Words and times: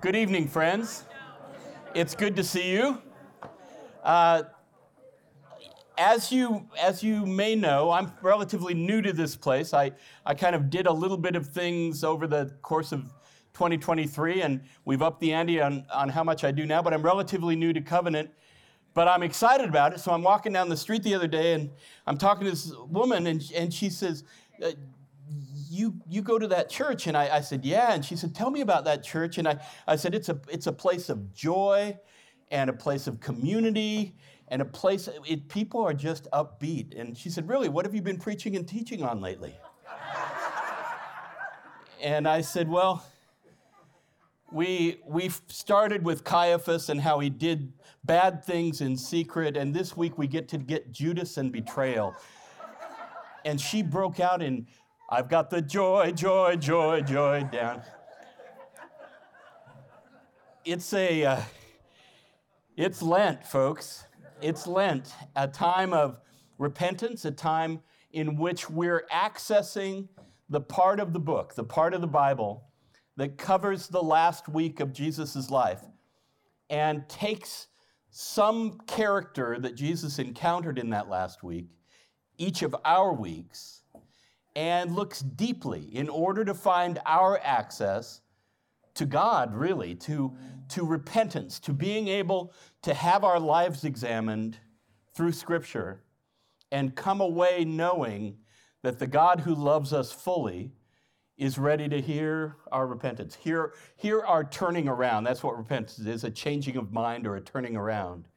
Good 0.00 0.16
evening, 0.16 0.48
friends. 0.48 1.04
It's 1.94 2.14
good 2.14 2.34
to 2.36 2.42
see 2.42 2.72
you. 2.72 3.02
Uh, 4.02 4.44
as 5.98 6.32
you 6.32 6.66
as 6.80 7.02
you 7.02 7.26
may 7.26 7.54
know, 7.54 7.90
I'm 7.90 8.10
relatively 8.22 8.72
new 8.72 9.02
to 9.02 9.12
this 9.12 9.36
place. 9.36 9.74
I, 9.74 9.92
I 10.24 10.32
kind 10.32 10.56
of 10.56 10.70
did 10.70 10.86
a 10.86 10.92
little 10.92 11.18
bit 11.18 11.36
of 11.36 11.48
things 11.48 12.02
over 12.02 12.26
the 12.26 12.54
course 12.62 12.92
of 12.92 13.02
2023, 13.52 14.40
and 14.40 14.62
we've 14.86 15.02
upped 15.02 15.20
the 15.20 15.34
ante 15.34 15.60
on, 15.60 15.84
on 15.92 16.08
how 16.08 16.24
much 16.24 16.44
I 16.44 16.50
do 16.50 16.64
now, 16.64 16.80
but 16.80 16.94
I'm 16.94 17.02
relatively 17.02 17.54
new 17.54 17.74
to 17.74 17.82
Covenant. 17.82 18.30
But 18.94 19.06
I'm 19.06 19.22
excited 19.22 19.68
about 19.68 19.92
it. 19.92 20.00
So 20.00 20.12
I'm 20.12 20.22
walking 20.22 20.54
down 20.54 20.70
the 20.70 20.78
street 20.78 21.02
the 21.02 21.14
other 21.14 21.28
day, 21.28 21.52
and 21.52 21.68
I'm 22.06 22.16
talking 22.16 22.44
to 22.44 22.50
this 22.52 22.72
woman, 22.88 23.26
and, 23.26 23.42
and 23.54 23.72
she 23.72 23.90
says, 23.90 24.24
uh, 24.64 24.70
you, 25.70 25.94
you 26.08 26.20
go 26.22 26.38
to 26.38 26.48
that 26.48 26.68
church? 26.68 27.06
And 27.06 27.16
I, 27.16 27.36
I 27.36 27.40
said, 27.40 27.64
yeah. 27.64 27.92
And 27.92 28.04
she 28.04 28.16
said, 28.16 28.34
tell 28.34 28.50
me 28.50 28.60
about 28.60 28.84
that 28.84 29.02
church. 29.04 29.38
And 29.38 29.46
I, 29.46 29.58
I 29.86 29.96
said, 29.96 30.14
it's 30.14 30.28
a, 30.28 30.40
it's 30.48 30.66
a 30.66 30.72
place 30.72 31.08
of 31.08 31.32
joy 31.32 31.96
and 32.50 32.68
a 32.68 32.72
place 32.72 33.06
of 33.06 33.20
community 33.20 34.14
and 34.48 34.60
a 34.60 34.64
place, 34.64 35.08
it, 35.28 35.48
people 35.48 35.80
are 35.80 35.94
just 35.94 36.28
upbeat. 36.32 36.98
And 37.00 37.16
she 37.16 37.30
said, 37.30 37.48
really, 37.48 37.68
what 37.68 37.86
have 37.86 37.94
you 37.94 38.02
been 38.02 38.18
preaching 38.18 38.56
and 38.56 38.66
teaching 38.66 39.02
on 39.04 39.20
lately? 39.20 39.54
and 42.02 42.26
I 42.26 42.40
said, 42.40 42.68
well, 42.68 43.04
we, 44.50 44.98
we 45.06 45.30
started 45.46 46.04
with 46.04 46.24
Caiaphas 46.24 46.88
and 46.88 47.00
how 47.00 47.20
he 47.20 47.30
did 47.30 47.72
bad 48.02 48.44
things 48.44 48.80
in 48.80 48.96
secret, 48.96 49.56
and 49.56 49.72
this 49.72 49.96
week 49.96 50.18
we 50.18 50.26
get 50.26 50.48
to 50.48 50.58
get 50.58 50.90
Judas 50.90 51.36
and 51.36 51.52
betrayal. 51.52 52.16
And 53.44 53.60
she 53.60 53.82
broke 53.82 54.18
out 54.18 54.42
in 54.42 54.66
I've 55.12 55.28
got 55.28 55.50
the 55.50 55.60
joy, 55.60 56.12
joy, 56.14 56.54
joy, 56.54 57.00
joy 57.00 57.42
down. 57.50 57.82
It's 60.64 60.92
a, 60.92 61.24
uh, 61.24 61.40
it's 62.76 63.02
Lent, 63.02 63.44
folks. 63.44 64.04
It's 64.40 64.68
Lent, 64.68 65.12
a 65.34 65.48
time 65.48 65.92
of 65.92 66.20
repentance, 66.58 67.24
a 67.24 67.32
time 67.32 67.80
in 68.12 68.36
which 68.36 68.70
we're 68.70 69.04
accessing 69.12 70.06
the 70.48 70.60
part 70.60 71.00
of 71.00 71.12
the 71.12 71.18
book, 71.18 71.56
the 71.56 71.64
part 71.64 71.92
of 71.92 72.02
the 72.02 72.06
Bible 72.06 72.68
that 73.16 73.36
covers 73.36 73.88
the 73.88 74.02
last 74.02 74.48
week 74.48 74.78
of 74.78 74.92
Jesus' 74.92 75.50
life 75.50 75.82
and 76.68 77.08
takes 77.08 77.66
some 78.10 78.78
character 78.86 79.58
that 79.58 79.74
Jesus 79.74 80.20
encountered 80.20 80.78
in 80.78 80.90
that 80.90 81.08
last 81.08 81.42
week, 81.42 81.66
each 82.38 82.62
of 82.62 82.76
our 82.84 83.12
weeks, 83.12 83.79
and 84.60 84.94
looks 84.94 85.20
deeply 85.20 85.88
in 85.96 86.10
order 86.10 86.44
to 86.44 86.52
find 86.52 86.98
our 87.06 87.40
access 87.42 88.20
to 88.92 89.06
God, 89.06 89.54
really, 89.54 89.94
to, 89.94 90.36
to 90.68 90.84
repentance, 90.84 91.58
to 91.60 91.72
being 91.72 92.08
able 92.08 92.52
to 92.82 92.92
have 92.92 93.24
our 93.24 93.40
lives 93.40 93.84
examined 93.84 94.58
through 95.14 95.32
Scripture 95.32 96.02
and 96.70 96.94
come 96.94 97.22
away 97.22 97.64
knowing 97.64 98.36
that 98.82 98.98
the 98.98 99.06
God 99.06 99.40
who 99.40 99.54
loves 99.54 99.94
us 99.94 100.12
fully 100.12 100.72
is 101.38 101.56
ready 101.56 101.88
to 101.88 101.98
hear 101.98 102.56
our 102.70 102.86
repentance, 102.86 103.34
hear, 103.34 103.72
hear 103.96 104.20
our 104.20 104.44
turning 104.44 104.88
around. 104.88 105.24
That's 105.24 105.42
what 105.42 105.56
repentance 105.56 106.00
is 106.00 106.22
a 106.22 106.30
changing 106.30 106.76
of 106.76 106.92
mind 106.92 107.26
or 107.26 107.36
a 107.36 107.40
turning 107.40 107.76
around. 107.76 108.28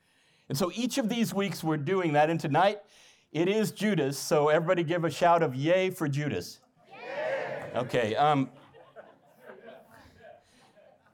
And 0.47 0.57
so 0.57 0.71
each 0.73 0.97
of 0.97 1.09
these 1.09 1.33
weeks 1.33 1.65
we're 1.65 1.75
doing 1.75 2.13
that. 2.13 2.29
And 2.29 2.39
tonight, 2.39 2.79
it 3.33 3.49
is 3.49 3.71
Judas, 3.71 4.17
so 4.17 4.49
everybody 4.49 4.83
give 4.83 5.03
a 5.03 5.09
shout 5.09 5.41
of 5.41 5.55
yay 5.55 5.89
for 5.89 6.07
Judas. 6.07 6.59
Yay. 6.91 7.71
Okay. 7.75 8.15
Um, 8.15 8.49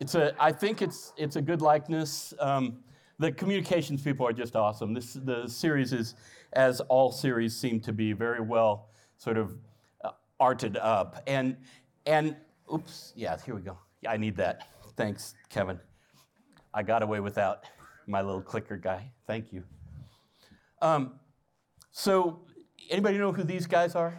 it's 0.02 0.16
a, 0.16 0.36
I 0.38 0.52
think 0.52 0.82
it's, 0.82 1.14
it's 1.18 1.38
a 1.38 1.42
good 1.42 1.62
likeness. 1.62 2.34
Um, 2.40 2.80
the 3.20 3.32
communications 3.32 4.02
people 4.02 4.28
are 4.28 4.34
just 4.34 4.56
awesome. 4.56 4.94
This, 4.94 5.14
the 5.14 5.48
series 5.48 5.94
is, 5.94 6.16
as 6.54 6.82
all 6.82 7.12
series 7.12 7.56
seem 7.56 7.80
to 7.82 7.94
be, 7.94 8.12
very 8.12 8.42
well 8.42 8.90
sort 9.18 9.38
of 9.38 9.56
uh, 10.04 10.12
arted 10.40 10.76
up. 10.78 11.24
And, 11.26 11.56
and, 12.06 12.36
oops, 12.74 13.14
yeah, 13.16 13.38
here 13.46 13.56
we 13.56 13.62
go. 13.62 13.78
Yeah, 14.02 14.12
I 14.12 14.18
need 14.18 14.36
that. 14.38 14.68
Thanks, 14.98 15.36
Kevin. 15.50 15.80
I 16.74 16.84
got 16.84 17.02
away 17.02 17.22
without 17.22 17.64
my 18.08 18.22
little 18.22 18.42
clicker 18.42 18.78
guy. 18.78 19.12
Thank 19.26 19.54
you. 19.54 19.64
Um, 20.82 21.14
so, 22.00 22.40
anybody 22.90 23.18
know 23.18 23.34
who 23.34 23.44
these 23.44 23.68
guys 23.68 23.94
are? 23.94 24.18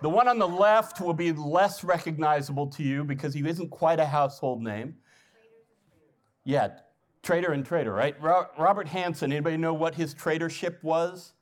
The 0.00 0.08
one 0.08 0.28
on 0.28 0.38
the 0.38 0.48
left 0.48 0.98
will 0.98 1.12
be 1.12 1.30
less 1.32 1.84
recognizable 1.84 2.66
to 2.68 2.82
you 2.82 3.04
because 3.04 3.34
he 3.34 3.46
isn't 3.46 3.68
quite 3.68 4.00
a 4.00 4.06
household 4.06 4.62
name. 4.62 4.96
Yeah, 6.44 6.68
traitor 7.22 7.52
and 7.52 7.66
traitor, 7.66 7.92
right? 7.92 8.16
Robert 8.18 8.86
Hanssen, 8.86 9.24
anybody 9.24 9.58
know 9.58 9.74
what 9.74 9.94
his 9.94 10.14
traitorship 10.14 10.82
was? 10.82 11.34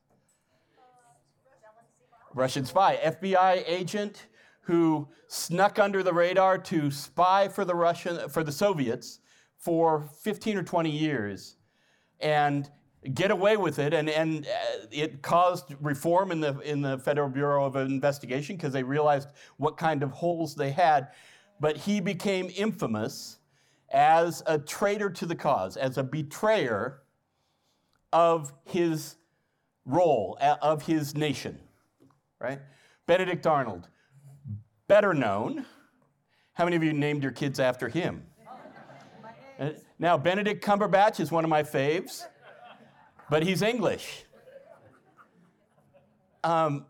Russian 2.35 2.65
spy, 2.65 2.97
FBI 2.97 3.63
agent 3.65 4.27
who 4.63 5.07
snuck 5.29 5.79
under 5.79 6.03
the 6.03 6.13
radar 6.13 6.59
to 6.59 6.91
spy 6.91 7.47
for 7.47 7.65
the 7.65 7.77
Russian 7.77 8.29
for 8.29 8.43
the 8.43 8.51
Soviets 8.51 9.21
for 9.57 10.09
15 10.23 10.57
or 10.57 10.65
20 10.65 10.91
years 10.91 11.59
and 12.19 12.69
get 13.13 13.31
away 13.31 13.57
with 13.57 13.79
it. 13.79 13.93
And, 13.93 14.09
and 14.09 14.47
uh, 14.47 14.87
it 14.91 15.23
caused 15.23 15.75
reform 15.81 16.33
in 16.33 16.41
the, 16.41 16.59
in 16.61 16.81
the 16.81 16.99
Federal 16.99 17.29
Bureau 17.29 17.65
of 17.65 17.77
Investigation 17.77 18.57
because 18.57 18.73
they 18.73 18.83
realized 18.83 19.29
what 19.59 19.77
kind 19.77 20.03
of 20.03 20.11
holes 20.11 20.55
they 20.55 20.71
had. 20.71 21.09
But 21.61 21.77
he 21.77 22.01
became 22.01 22.51
infamous 22.57 23.39
as 23.91 24.43
a 24.47 24.59
traitor 24.59 25.11
to 25.11 25.27
the 25.27 25.35
cause, 25.35 25.77
as 25.77 25.99
a 25.99 26.03
betrayer 26.03 27.03
of 28.13 28.53
his 28.65 29.17
role, 29.85 30.39
of 30.41 30.87
his 30.87 31.15
nation, 31.15 31.59
right? 32.41 32.61
Benedict 33.07 33.47
Arnold, 33.47 33.89
better 34.89 35.13
known. 35.13 35.67
How 36.55 36.65
many 36.65 36.77
of 36.77 36.83
you 36.83 36.93
named 36.93 37.23
your 37.23 37.33
kids 37.33 37.61
after 37.61 37.89
him? 37.89 38.25
Uh, 39.59 39.71
now, 39.99 40.17
Benedict 40.17 40.65
Cumberbatch 40.65 41.21
is 41.21 41.31
one 41.31 41.45
of 41.45 41.51
my 41.51 41.63
faves 41.63 42.27
but 43.31 43.43
he's 43.43 43.63
English. 43.63 44.25
Um, 46.43 46.87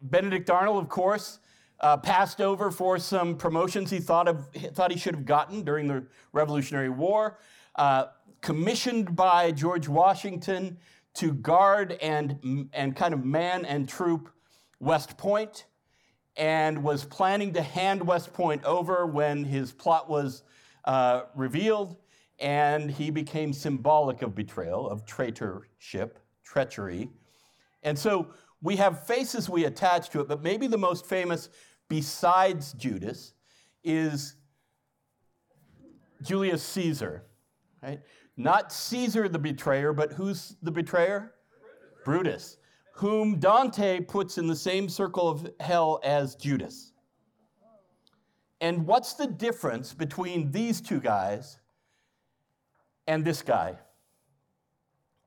Benedict 0.00 0.48
Arnold, 0.48 0.82
of 0.82 0.88
course, 0.88 1.38
uh, 1.80 1.96
passed 1.98 2.40
over 2.40 2.70
for 2.70 2.98
some 2.98 3.36
promotions 3.36 3.90
he 3.90 3.98
thought, 3.98 4.28
of, 4.28 4.48
thought 4.72 4.90
he 4.90 4.98
should 4.98 5.14
have 5.14 5.26
gotten 5.26 5.62
during 5.62 5.86
the 5.86 6.06
Revolutionary 6.32 6.88
War, 6.88 7.38
uh, 7.76 8.06
commissioned 8.40 9.14
by 9.14 9.52
George 9.52 9.88
Washington 9.88 10.78
to 11.14 11.32
guard 11.32 11.92
and, 12.00 12.68
and 12.72 12.96
kind 12.96 13.12
of 13.12 13.24
man 13.24 13.64
and 13.64 13.88
troop 13.88 14.30
West 14.80 15.16
Point, 15.16 15.66
and 16.36 16.82
was 16.82 17.04
planning 17.04 17.52
to 17.54 17.62
hand 17.62 18.06
West 18.06 18.32
Point 18.32 18.64
over 18.64 19.06
when 19.06 19.44
his 19.44 19.72
plot 19.72 20.08
was 20.08 20.42
uh, 20.84 21.22
revealed 21.34 21.96
and 22.38 22.90
he 22.90 23.10
became 23.10 23.52
symbolic 23.52 24.22
of 24.22 24.34
betrayal, 24.34 24.88
of 24.88 25.04
traitorship, 25.06 26.18
treachery. 26.44 27.10
And 27.82 27.98
so 27.98 28.28
we 28.62 28.76
have 28.76 29.06
faces 29.06 29.48
we 29.48 29.64
attach 29.64 30.10
to 30.10 30.20
it, 30.20 30.28
but 30.28 30.42
maybe 30.42 30.66
the 30.66 30.78
most 30.78 31.06
famous 31.06 31.48
besides 31.88 32.72
Judas 32.74 33.32
is 33.84 34.34
Julius 36.22 36.62
Caesar, 36.62 37.24
right? 37.82 38.00
Not 38.36 38.72
Caesar 38.72 39.28
the 39.28 39.38
betrayer, 39.38 39.92
but 39.92 40.12
who's 40.12 40.56
the 40.62 40.70
betrayer? 40.70 41.34
Brutus. 42.04 42.04
Brutus, 42.04 42.58
whom 42.94 43.38
Dante 43.38 44.00
puts 44.00 44.38
in 44.38 44.46
the 44.46 44.56
same 44.56 44.88
circle 44.88 45.28
of 45.28 45.48
hell 45.60 46.00
as 46.02 46.34
Judas. 46.34 46.92
And 48.60 48.86
what's 48.86 49.14
the 49.14 49.26
difference 49.26 49.92
between 49.92 50.50
these 50.50 50.80
two 50.80 51.00
guys 51.00 51.58
and 53.06 53.24
this 53.24 53.42
guy. 53.42 53.78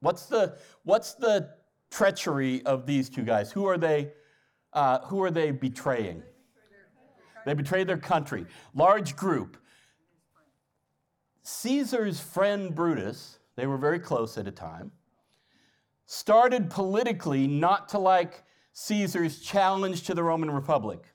What's 0.02 0.26
the, 0.28 0.58
what's 0.84 1.14
the 1.14 1.50
treachery 1.92 2.66
of 2.66 2.86
these 2.86 3.10
two 3.10 3.24
guys? 3.24 3.52
Who 3.52 3.66
are 3.66 3.78
they, 3.78 4.12
uh, 4.74 5.00
who 5.00 5.22
are 5.24 5.32
they 5.32 5.52
betraying? 5.52 6.24
They 7.46 7.54
betrayed 7.54 7.88
their 7.88 7.98
country. 7.98 8.46
Large 8.74 9.16
group. 9.16 9.58
Caesar's 11.44 12.20
friend 12.20 12.76
Brutus, 12.76 13.40
they 13.56 13.66
were 13.66 13.78
very 13.78 14.00
close 14.00 14.38
at 14.38 14.48
a 14.48 14.52
time, 14.52 14.92
started 16.06 16.70
politically 16.70 17.48
not 17.48 17.90
to 17.90 18.00
like 18.00 18.44
Caesar's 18.74 19.40
challenge 19.40 20.04
to 20.04 20.14
the 20.14 20.24
Roman 20.24 20.52
Republic. 20.52 21.14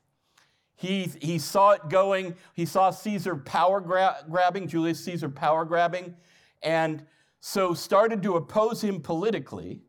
He, 0.77 1.05
he 1.21 1.39
saw 1.39 1.71
it 1.71 1.89
going, 1.89 2.35
he 2.55 2.67
saw 2.67 2.91
Caesar 2.91 3.37
power 3.37 3.81
gra- 3.81 4.25
grabbing, 4.29 4.67
Julius 4.67 5.03
Caesar 5.05 5.29
power 5.29 5.65
grabbing, 5.65 6.17
and 6.65 7.05
so 7.41 7.75
started 7.75 8.23
to 8.23 8.37
oppose 8.37 8.81
him 8.83 9.01
politically, 9.01 9.83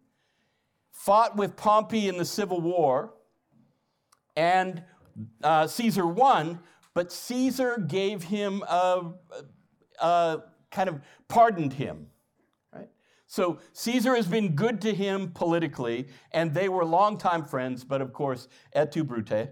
fought 0.92 1.38
with 1.38 1.56
Pompey 1.56 2.10
in 2.10 2.18
the 2.18 2.26
Civil 2.26 2.60
War, 2.60 3.14
and 4.36 4.84
uh, 5.42 5.66
Caesar 5.66 6.06
won, 6.06 6.60
but 6.94 7.12
Caesar 7.12 7.78
gave 7.88 8.24
him 8.24 8.62
a, 8.64 9.14
a 10.02 10.40
kind 10.70 10.90
of 10.90 11.00
pardoned 11.30 11.74
him. 11.74 12.08
Right? 12.74 12.90
So 13.28 13.60
Caesar 13.72 14.16
has 14.16 14.28
been 14.28 14.56
good 14.56 14.82
to 14.82 14.94
him 14.94 15.32
politically, 15.32 16.10
and 16.34 16.54
they 16.54 16.68
were 16.68 16.84
longtime 16.84 17.46
friends, 17.46 17.86
but 17.86 18.02
of 18.02 18.12
course, 18.12 18.50
et 18.74 18.92
tu 18.92 19.06
Brute. 19.06 19.50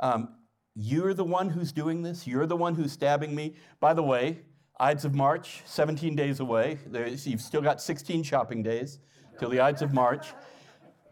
Um, 0.00 0.34
you're 0.74 1.14
the 1.14 1.24
one 1.24 1.48
who's 1.48 1.72
doing 1.72 2.02
this. 2.02 2.26
You're 2.26 2.46
the 2.46 2.56
one 2.56 2.74
who's 2.74 2.92
stabbing 2.92 3.34
me. 3.34 3.56
By 3.80 3.94
the 3.94 4.02
way, 4.02 4.40
Ides 4.80 5.04
of 5.04 5.14
March, 5.14 5.62
17 5.66 6.14
days 6.14 6.38
away. 6.38 6.78
There's, 6.86 7.26
you've 7.26 7.40
still 7.40 7.62
got 7.62 7.80
16 7.80 8.22
shopping 8.22 8.62
days 8.62 9.00
till 9.38 9.50
the 9.50 9.60
Ides 9.60 9.82
of 9.82 9.92
March. 9.92 10.28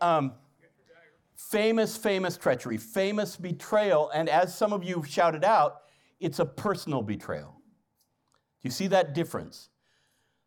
Um, 0.00 0.34
famous, 1.34 1.96
famous 1.96 2.36
treachery, 2.36 2.76
famous 2.76 3.36
betrayal. 3.36 4.10
And 4.10 4.28
as 4.28 4.56
some 4.56 4.72
of 4.72 4.84
you 4.84 5.04
shouted 5.04 5.44
out, 5.44 5.82
it's 6.20 6.38
a 6.38 6.46
personal 6.46 7.02
betrayal. 7.02 7.56
Do 8.62 8.68
you 8.68 8.70
see 8.70 8.86
that 8.86 9.14
difference? 9.14 9.68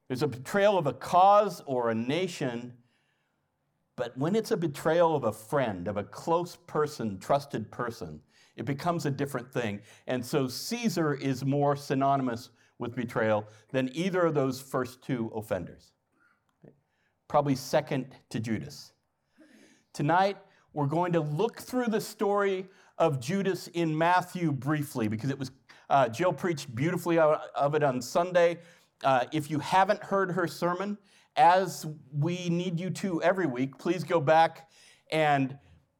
There's 0.07 0.23
a 0.23 0.27
betrayal 0.27 0.77
of 0.77 0.87
a 0.87 0.93
cause 0.93 1.61
or 1.65 1.89
a 1.89 1.95
nation, 1.95 2.73
but 3.97 4.17
when 4.17 4.33
it's 4.33 4.51
a 4.51 4.57
betrayal 4.57 5.13
of 5.15 5.25
a 5.25 5.31
friend, 5.31 5.87
of 5.89 5.97
a 5.97 6.03
close 6.03 6.57
person, 6.67 7.19
trusted 7.19 7.69
person, 7.69 8.21
it 8.55 8.65
becomes 8.65 9.05
a 9.05 9.11
different 9.11 9.51
thing. 9.51 9.81
And 10.07 10.25
so 10.25 10.47
Caesar 10.47 11.13
is 11.13 11.45
more 11.45 11.75
synonymous 11.75 12.49
with 12.79 12.95
betrayal 12.95 13.47
than 13.71 13.89
either 13.93 14.21
of 14.21 14.33
those 14.33 14.59
first 14.59 15.01
two 15.03 15.31
offenders. 15.35 15.91
Probably 17.27 17.55
second 17.55 18.07
to 18.29 18.39
Judas. 18.39 18.93
Tonight, 19.93 20.37
we're 20.73 20.87
going 20.87 21.13
to 21.13 21.19
look 21.19 21.59
through 21.59 21.87
the 21.87 22.01
story 22.01 22.67
of 22.97 23.19
Judas 23.19 23.67
in 23.67 23.95
Matthew 23.95 24.51
briefly 24.51 25.07
because 25.07 25.29
it 25.29 25.37
was 25.37 25.51
uh, 25.89 26.07
Jill 26.07 26.33
preached 26.33 26.73
beautifully 26.73 27.17
of 27.17 27.75
it 27.75 27.83
on 27.83 28.01
Sunday. 28.01 28.59
Uh, 29.03 29.25
if 29.31 29.49
you 29.49 29.59
haven't 29.59 30.03
heard 30.03 30.31
her 30.31 30.47
sermon, 30.47 30.97
as 31.35 31.85
we 32.11 32.49
need 32.49 32.79
you 32.79 32.89
to 32.91 33.21
every 33.23 33.47
week, 33.47 33.77
please 33.77 34.03
go 34.03 34.19
back 34.19 34.69
and 35.11 35.57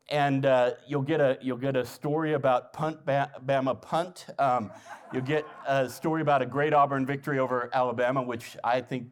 and 0.09 0.45
uh, 0.45 0.71
you'll 0.87 1.01
get 1.01 1.21
a 1.21 1.37
you'll 1.41 1.57
get 1.57 1.75
a 1.75 1.85
story 1.85 2.33
about 2.33 2.73
punt 2.73 3.05
Bama 3.05 3.79
punt. 3.79 4.25
Um, 4.39 4.71
you'll 5.13 5.21
get 5.21 5.45
a 5.67 5.87
story 5.89 6.21
about 6.21 6.41
a 6.41 6.45
great 6.45 6.73
Auburn 6.73 7.05
victory 7.05 7.39
over 7.39 7.69
Alabama, 7.73 8.21
which 8.21 8.57
I 8.63 8.81
think 8.81 9.09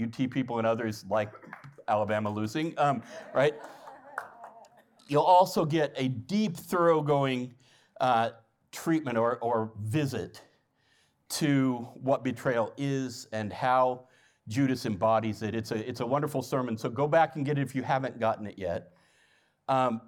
UT 0.00 0.30
people 0.30 0.58
and 0.58 0.66
others 0.66 1.04
like 1.08 1.30
Alabama 1.88 2.30
losing, 2.30 2.74
um, 2.78 3.02
right? 3.34 3.54
You'll 5.08 5.22
also 5.22 5.64
get 5.64 5.92
a 5.96 6.08
deep, 6.08 6.56
thoroughgoing 6.56 7.54
uh, 8.00 8.30
treatment 8.70 9.18
or, 9.18 9.38
or 9.38 9.72
visit 9.82 10.40
to 11.28 11.88
what 11.94 12.24
betrayal 12.24 12.72
is 12.76 13.26
and 13.32 13.52
how 13.52 14.04
Judas 14.48 14.86
embodies 14.86 15.42
it. 15.42 15.54
It's 15.54 15.70
a, 15.70 15.88
it's 15.88 16.00
a 16.00 16.06
wonderful 16.06 16.42
sermon, 16.42 16.76
so 16.76 16.88
go 16.88 17.06
back 17.06 17.36
and 17.36 17.44
get 17.44 17.58
it 17.58 17.62
if 17.62 17.74
you 17.74 17.82
haven't 17.82 18.18
gotten 18.18 18.46
it 18.46 18.58
yet. 18.58 18.92
Um, 19.68 20.00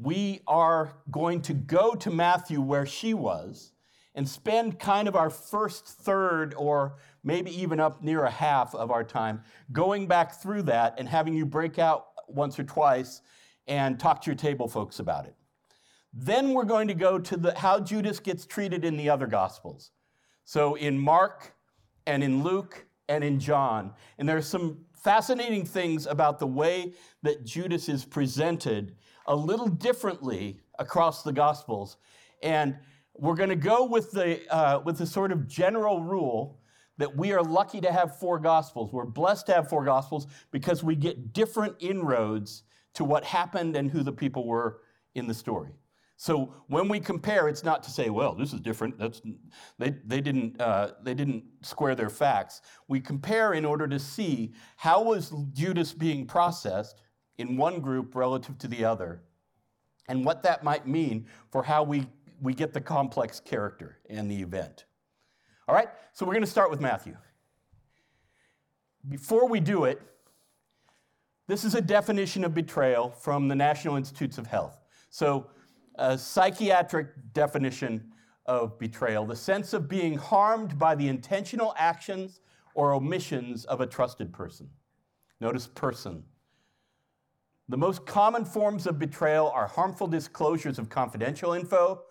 we 0.00 0.40
are 0.46 0.94
going 1.10 1.42
to 1.42 1.54
go 1.54 1.94
to 1.94 2.10
Matthew 2.10 2.60
where 2.60 2.86
she 2.86 3.14
was 3.14 3.72
and 4.14 4.28
spend 4.28 4.78
kind 4.78 5.08
of 5.08 5.16
our 5.16 5.30
first 5.30 5.86
third 5.86 6.54
or 6.56 6.96
maybe 7.24 7.50
even 7.60 7.80
up 7.80 8.02
near 8.02 8.24
a 8.24 8.30
half 8.30 8.74
of 8.74 8.90
our 8.90 9.04
time 9.04 9.42
going 9.72 10.06
back 10.06 10.40
through 10.40 10.62
that 10.62 10.94
and 10.98 11.08
having 11.08 11.34
you 11.34 11.44
break 11.44 11.78
out 11.78 12.06
once 12.28 12.58
or 12.58 12.64
twice 12.64 13.22
and 13.66 13.98
talk 13.98 14.22
to 14.22 14.30
your 14.30 14.36
table 14.36 14.68
folks 14.68 14.98
about 14.98 15.26
it. 15.26 15.34
Then 16.12 16.52
we're 16.52 16.64
going 16.64 16.88
to 16.88 16.94
go 16.94 17.18
to 17.18 17.36
the, 17.36 17.58
how 17.58 17.80
Judas 17.80 18.18
gets 18.18 18.46
treated 18.46 18.84
in 18.84 18.96
the 18.96 19.10
other 19.10 19.26
Gospels. 19.26 19.90
So 20.44 20.74
in 20.74 20.98
Mark 20.98 21.54
and 22.06 22.24
in 22.24 22.42
Luke 22.42 22.86
and 23.08 23.22
in 23.22 23.38
John. 23.38 23.92
And 24.18 24.28
there 24.28 24.36
are 24.36 24.42
some 24.42 24.84
fascinating 24.94 25.64
things 25.64 26.06
about 26.06 26.38
the 26.38 26.46
way 26.46 26.94
that 27.22 27.44
Judas 27.44 27.88
is 27.88 28.04
presented 28.04 28.96
a 29.28 29.36
little 29.36 29.68
differently 29.68 30.58
across 30.78 31.22
the 31.22 31.32
Gospels. 31.32 31.98
And 32.42 32.76
we're 33.14 33.36
going 33.36 33.50
to 33.50 33.56
go 33.56 33.84
with 33.84 34.10
the, 34.10 34.40
uh, 34.52 34.80
with 34.84 34.98
the 34.98 35.06
sort 35.06 35.30
of 35.30 35.46
general 35.46 36.02
rule 36.02 36.58
that 36.96 37.16
we 37.16 37.32
are 37.32 37.42
lucky 37.42 37.80
to 37.80 37.92
have 37.92 38.18
four 38.18 38.38
Gospels. 38.38 38.92
We're 38.92 39.04
blessed 39.04 39.46
to 39.46 39.54
have 39.54 39.68
four 39.68 39.84
Gospels 39.84 40.26
because 40.50 40.82
we 40.82 40.96
get 40.96 41.32
different 41.32 41.76
inroads 41.78 42.64
to 42.94 43.04
what 43.04 43.24
happened 43.24 43.76
and 43.76 43.90
who 43.90 44.02
the 44.02 44.12
people 44.12 44.46
were 44.46 44.80
in 45.14 45.28
the 45.28 45.34
story. 45.34 45.70
So 46.16 46.52
when 46.66 46.88
we 46.88 46.98
compare, 46.98 47.48
it's 47.48 47.62
not 47.62 47.84
to 47.84 47.90
say, 47.92 48.10
well, 48.10 48.34
this 48.34 48.52
is 48.52 48.58
different. 48.58 48.98
That's, 48.98 49.22
they, 49.78 49.94
they, 50.04 50.20
didn't, 50.20 50.60
uh, 50.60 50.92
they 51.04 51.14
didn't 51.14 51.44
square 51.62 51.94
their 51.94 52.10
facts. 52.10 52.60
We 52.88 52.98
compare 52.98 53.52
in 53.52 53.64
order 53.64 53.86
to 53.86 54.00
see 54.00 54.52
how 54.76 55.04
was 55.04 55.32
Judas 55.52 55.92
being 55.92 56.26
processed 56.26 57.02
in 57.38 57.56
one 57.56 57.80
group 57.80 58.14
relative 58.14 58.58
to 58.58 58.68
the 58.68 58.84
other, 58.84 59.22
and 60.08 60.24
what 60.24 60.42
that 60.42 60.62
might 60.62 60.86
mean 60.86 61.26
for 61.50 61.62
how 61.62 61.82
we, 61.82 62.06
we 62.40 62.52
get 62.52 62.72
the 62.72 62.80
complex 62.80 63.40
character 63.40 63.98
in 64.08 64.28
the 64.28 64.42
event. 64.42 64.84
All 65.68 65.74
right, 65.74 65.88
so 66.12 66.26
we're 66.26 66.34
going 66.34 66.44
to 66.44 66.50
start 66.50 66.70
with 66.70 66.80
Matthew. 66.80 67.16
Before 69.08 69.48
we 69.48 69.60
do 69.60 69.84
it, 69.84 70.02
this 71.46 71.64
is 71.64 71.74
a 71.74 71.80
definition 71.80 72.44
of 72.44 72.52
betrayal 72.52 73.10
from 73.10 73.48
the 73.48 73.54
National 73.54 73.96
Institutes 73.96 74.36
of 74.36 74.46
Health. 74.46 74.78
So 75.10 75.46
a 75.94 76.18
psychiatric 76.18 77.08
definition 77.32 78.12
of 78.46 78.78
betrayal 78.78 79.26
the 79.26 79.36
sense 79.36 79.72
of 79.72 79.88
being 79.88 80.16
harmed 80.16 80.78
by 80.78 80.94
the 80.94 81.08
intentional 81.08 81.74
actions 81.76 82.40
or 82.74 82.94
omissions 82.94 83.64
of 83.66 83.80
a 83.80 83.86
trusted 83.86 84.32
person. 84.32 84.68
Notice 85.40 85.66
person. 85.66 86.24
The 87.68 87.76
most 87.76 88.06
common 88.06 88.44
forms 88.44 88.86
of 88.86 88.98
betrayal 88.98 89.50
are 89.50 89.66
harmful 89.66 90.06
disclosures 90.06 90.78
of 90.78 90.88
confidential 90.88 91.52
info, 91.52 92.02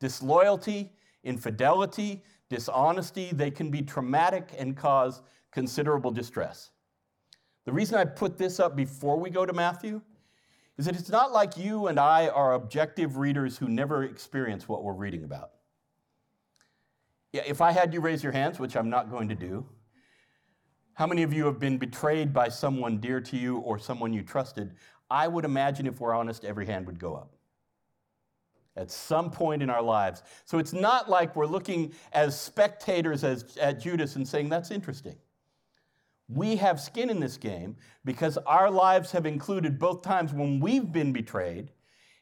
disloyalty, 0.00 0.92
infidelity, 1.22 2.22
dishonesty. 2.50 3.30
They 3.32 3.50
can 3.50 3.70
be 3.70 3.82
traumatic 3.82 4.52
and 4.58 4.76
cause 4.76 5.22
considerable 5.52 6.10
distress. 6.10 6.70
The 7.64 7.72
reason 7.72 7.96
I 7.96 8.04
put 8.04 8.36
this 8.36 8.58
up 8.58 8.74
before 8.74 9.18
we 9.18 9.30
go 9.30 9.46
to 9.46 9.52
Matthew 9.52 10.02
is 10.76 10.86
that 10.86 10.96
it's 10.96 11.10
not 11.10 11.32
like 11.32 11.56
you 11.56 11.86
and 11.86 12.00
I 12.00 12.28
are 12.28 12.54
objective 12.54 13.16
readers 13.16 13.56
who 13.56 13.68
never 13.68 14.02
experience 14.02 14.68
what 14.68 14.82
we're 14.82 14.92
reading 14.92 15.22
about. 15.22 15.50
If 17.32 17.60
I 17.60 17.70
had 17.70 17.94
you 17.94 18.00
raise 18.00 18.22
your 18.22 18.32
hands, 18.32 18.58
which 18.58 18.76
I'm 18.76 18.90
not 18.90 19.10
going 19.10 19.28
to 19.28 19.34
do, 19.36 19.64
how 20.94 21.06
many 21.06 21.22
of 21.24 21.32
you 21.32 21.44
have 21.46 21.58
been 21.58 21.78
betrayed 21.78 22.32
by 22.32 22.48
someone 22.48 22.98
dear 22.98 23.20
to 23.20 23.36
you 23.36 23.58
or 23.58 23.78
someone 23.78 24.12
you 24.12 24.22
trusted? 24.22 24.74
I 25.10 25.28
would 25.28 25.44
imagine 25.44 25.86
if 25.86 26.00
we're 26.00 26.14
honest, 26.14 26.44
every 26.44 26.66
hand 26.66 26.86
would 26.86 26.98
go 26.98 27.14
up 27.14 27.34
at 28.76 28.90
some 28.90 29.30
point 29.30 29.62
in 29.62 29.70
our 29.70 29.82
lives. 29.82 30.22
So 30.44 30.58
it's 30.58 30.72
not 30.72 31.08
like 31.08 31.36
we're 31.36 31.46
looking 31.46 31.92
as 32.12 32.38
spectators 32.38 33.24
as, 33.24 33.56
at 33.56 33.80
Judas 33.80 34.16
and 34.16 34.26
saying, 34.26 34.48
that's 34.48 34.70
interesting. 34.70 35.16
We 36.28 36.56
have 36.56 36.80
skin 36.80 37.10
in 37.10 37.20
this 37.20 37.36
game 37.36 37.76
because 38.04 38.38
our 38.38 38.70
lives 38.70 39.12
have 39.12 39.26
included 39.26 39.78
both 39.78 40.02
times 40.02 40.32
when 40.32 40.58
we've 40.58 40.90
been 40.90 41.12
betrayed. 41.12 41.70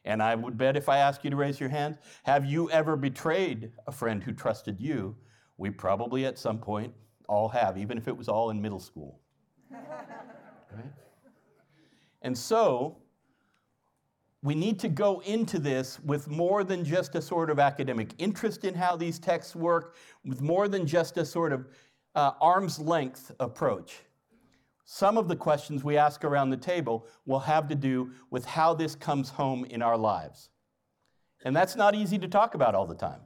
And 0.05 0.21
I 0.21 0.35
would 0.35 0.57
bet 0.57 0.75
if 0.75 0.89
I 0.89 0.97
ask 0.97 1.23
you 1.23 1.29
to 1.29 1.35
raise 1.35 1.59
your 1.59 1.69
hand, 1.69 1.97
have 2.23 2.45
you 2.45 2.69
ever 2.69 2.97
betrayed 2.97 3.71
a 3.87 3.91
friend 3.91 4.21
who 4.21 4.33
trusted 4.33 4.79
you? 4.79 5.15
We 5.57 5.69
probably 5.69 6.25
at 6.25 6.37
some 6.37 6.57
point 6.57 6.93
all 7.29 7.47
have, 7.49 7.77
even 7.77 7.97
if 7.97 8.09
it 8.09 8.15
was 8.15 8.27
all 8.27 8.49
in 8.49 8.61
middle 8.61 8.81
school. 8.81 9.21
right? 9.71 10.91
And 12.23 12.37
so, 12.37 12.97
we 14.41 14.55
need 14.55 14.79
to 14.79 14.89
go 14.89 15.21
into 15.21 15.57
this 15.57 15.99
with 16.01 16.27
more 16.27 16.63
than 16.63 16.83
just 16.83 17.15
a 17.15 17.21
sort 17.21 17.49
of 17.49 17.59
academic 17.59 18.13
interest 18.17 18.65
in 18.65 18.73
how 18.73 18.97
these 18.97 19.19
texts 19.19 19.55
work, 19.55 19.95
with 20.25 20.41
more 20.41 20.67
than 20.67 20.85
just 20.85 21.17
a 21.17 21.25
sort 21.25 21.53
of 21.53 21.67
uh, 22.15 22.31
arm's 22.41 22.77
length 22.79 23.31
approach. 23.39 24.01
Some 24.85 25.17
of 25.17 25.29
the 25.29 25.35
questions 25.35 25.83
we 25.83 25.97
ask 25.97 26.25
around 26.25 26.49
the 26.49 26.57
table 26.57 27.07
will 27.25 27.39
have 27.39 27.67
to 27.69 27.75
do 27.75 28.11
with 28.31 28.43
how 28.43 28.73
this 28.73 28.95
comes 28.95 29.29
home 29.29 29.63
in 29.65 29.81
our 29.81 29.97
lives. 29.97 30.49
And 31.45 31.55
that's 31.55 31.75
not 31.75 31.95
easy 31.95 32.17
to 32.19 32.27
talk 32.27 32.53
about 32.53 32.75
all 32.75 32.85
the 32.85 32.95
time. 32.95 33.21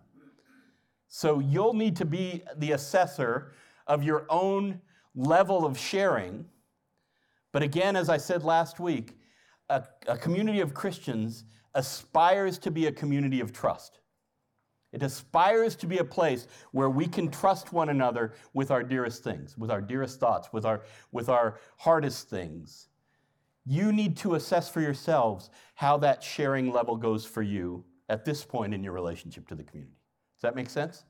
So 1.07 1.39
you'll 1.39 1.73
need 1.73 1.95
to 1.97 2.05
be 2.05 2.43
the 2.57 2.73
assessor 2.73 3.53
of 3.87 4.03
your 4.03 4.25
own 4.29 4.81
level 5.15 5.65
of 5.65 5.79
sharing. 5.79 6.45
But 7.57 7.63
again, 7.63 7.95
as 7.95 8.07
I 8.07 8.17
said 8.17 8.43
last 8.43 8.79
week, 8.79 9.17
a, 9.67 9.83
a 10.07 10.15
community 10.15 10.59
of 10.59 10.75
Christians 10.75 11.43
aspires 11.73 12.59
to 12.59 12.69
be 12.69 12.85
a 12.85 12.91
community 12.91 13.39
of 13.39 13.51
trust. 13.51 13.99
It 14.93 15.01
aspires 15.01 15.75
to 15.77 15.87
be 15.87 15.97
a 15.97 16.03
place 16.03 16.45
where 16.71 16.91
we 16.91 17.07
can 17.07 17.31
trust 17.31 17.73
one 17.73 17.89
another 17.89 18.33
with 18.53 18.69
our 18.69 18.83
dearest 18.83 19.23
things, 19.23 19.57
with 19.57 19.71
our 19.71 19.81
dearest 19.81 20.19
thoughts, 20.19 20.49
with 20.53 20.65
our, 20.65 20.83
with 21.11 21.29
our 21.29 21.57
hardest 21.77 22.29
things. 22.29 22.89
You 23.65 23.91
need 23.91 24.17
to 24.17 24.35
assess 24.35 24.69
for 24.69 24.79
yourselves 24.79 25.49
how 25.73 25.97
that 25.97 26.21
sharing 26.21 26.71
level 26.71 26.95
goes 26.95 27.25
for 27.25 27.41
you 27.41 27.83
at 28.07 28.23
this 28.23 28.45
point 28.45 28.75
in 28.75 28.83
your 28.83 28.93
relationship 28.93 29.47
to 29.47 29.55
the 29.55 29.63
community. 29.63 29.97
Does 30.35 30.43
that 30.43 30.55
make 30.55 30.69
sense? 30.69 31.05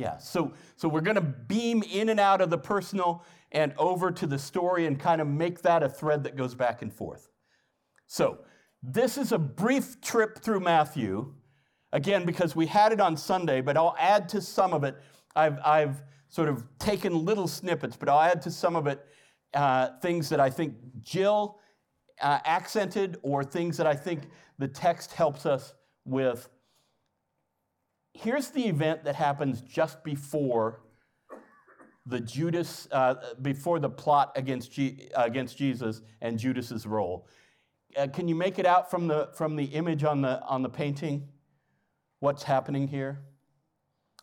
Yeah, 0.00 0.16
so, 0.16 0.54
so 0.76 0.88
we're 0.88 1.02
going 1.02 1.16
to 1.16 1.20
beam 1.20 1.82
in 1.82 2.08
and 2.08 2.18
out 2.18 2.40
of 2.40 2.48
the 2.48 2.56
personal 2.56 3.22
and 3.52 3.74
over 3.76 4.10
to 4.10 4.26
the 4.26 4.38
story 4.38 4.86
and 4.86 4.98
kind 4.98 5.20
of 5.20 5.26
make 5.26 5.60
that 5.60 5.82
a 5.82 5.90
thread 5.90 6.24
that 6.24 6.36
goes 6.36 6.54
back 6.54 6.80
and 6.80 6.90
forth. 6.90 7.28
So, 8.06 8.38
this 8.82 9.18
is 9.18 9.30
a 9.30 9.38
brief 9.38 10.00
trip 10.00 10.38
through 10.38 10.60
Matthew, 10.60 11.34
again, 11.92 12.24
because 12.24 12.56
we 12.56 12.64
had 12.64 12.92
it 12.92 13.00
on 13.00 13.14
Sunday, 13.14 13.60
but 13.60 13.76
I'll 13.76 13.94
add 13.98 14.26
to 14.30 14.40
some 14.40 14.72
of 14.72 14.84
it. 14.84 14.96
I've, 15.36 15.58
I've 15.62 16.02
sort 16.30 16.48
of 16.48 16.64
taken 16.78 17.26
little 17.26 17.46
snippets, 17.46 17.94
but 17.94 18.08
I'll 18.08 18.22
add 18.22 18.40
to 18.42 18.50
some 18.50 18.76
of 18.76 18.86
it 18.86 19.04
uh, 19.52 19.98
things 20.00 20.30
that 20.30 20.40
I 20.40 20.48
think 20.48 20.76
Jill 21.02 21.60
uh, 22.22 22.38
accented 22.46 23.18
or 23.22 23.44
things 23.44 23.76
that 23.76 23.86
I 23.86 23.96
think 23.96 24.30
the 24.58 24.68
text 24.68 25.12
helps 25.12 25.44
us 25.44 25.74
with. 26.06 26.48
Here's 28.12 28.48
the 28.48 28.66
event 28.66 29.04
that 29.04 29.14
happens 29.14 29.60
just 29.62 30.02
before 30.04 30.80
the 32.06 32.20
Judas, 32.20 32.88
uh, 32.90 33.14
before 33.40 33.78
the 33.78 33.90
plot 33.90 34.32
against, 34.36 34.78
against 35.14 35.56
Jesus 35.56 36.02
and 36.20 36.38
Judas's 36.38 36.86
role. 36.86 37.28
Uh, 37.96 38.06
can 38.08 38.28
you 38.28 38.34
make 38.34 38.58
it 38.58 38.66
out 38.66 38.90
from 38.90 39.06
the, 39.06 39.30
from 39.34 39.56
the 39.56 39.64
image 39.64 40.04
on 40.04 40.22
the, 40.22 40.42
on 40.42 40.62
the 40.62 40.68
painting? 40.68 41.28
What's 42.20 42.42
happening 42.42 42.88
here? 42.88 43.20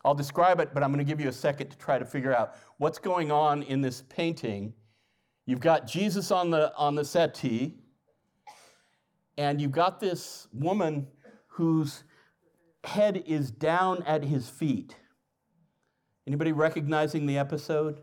I'll 0.04 0.14
describe 0.14 0.60
it, 0.60 0.70
but 0.72 0.82
I'm 0.82 0.92
going 0.92 1.04
to 1.04 1.10
give 1.10 1.20
you 1.20 1.28
a 1.28 1.32
second 1.32 1.70
to 1.70 1.78
try 1.78 1.98
to 1.98 2.04
figure 2.04 2.34
out 2.34 2.54
what's 2.78 2.98
going 2.98 3.32
on 3.32 3.62
in 3.64 3.80
this 3.80 4.02
painting. 4.08 4.72
You've 5.44 5.60
got 5.60 5.86
Jesus 5.86 6.30
on 6.30 6.50
the, 6.50 6.74
on 6.76 6.94
the 6.94 7.04
settee, 7.04 7.78
and 9.36 9.60
you've 9.60 9.72
got 9.72 9.98
this 9.98 10.46
woman 10.52 11.06
whose 11.46 12.04
head 12.88 13.22
is 13.26 13.50
down 13.50 14.02
at 14.04 14.24
his 14.24 14.48
feet. 14.48 14.96
Anybody 16.26 16.52
recognizing 16.52 17.26
the 17.26 17.38
episode? 17.38 18.00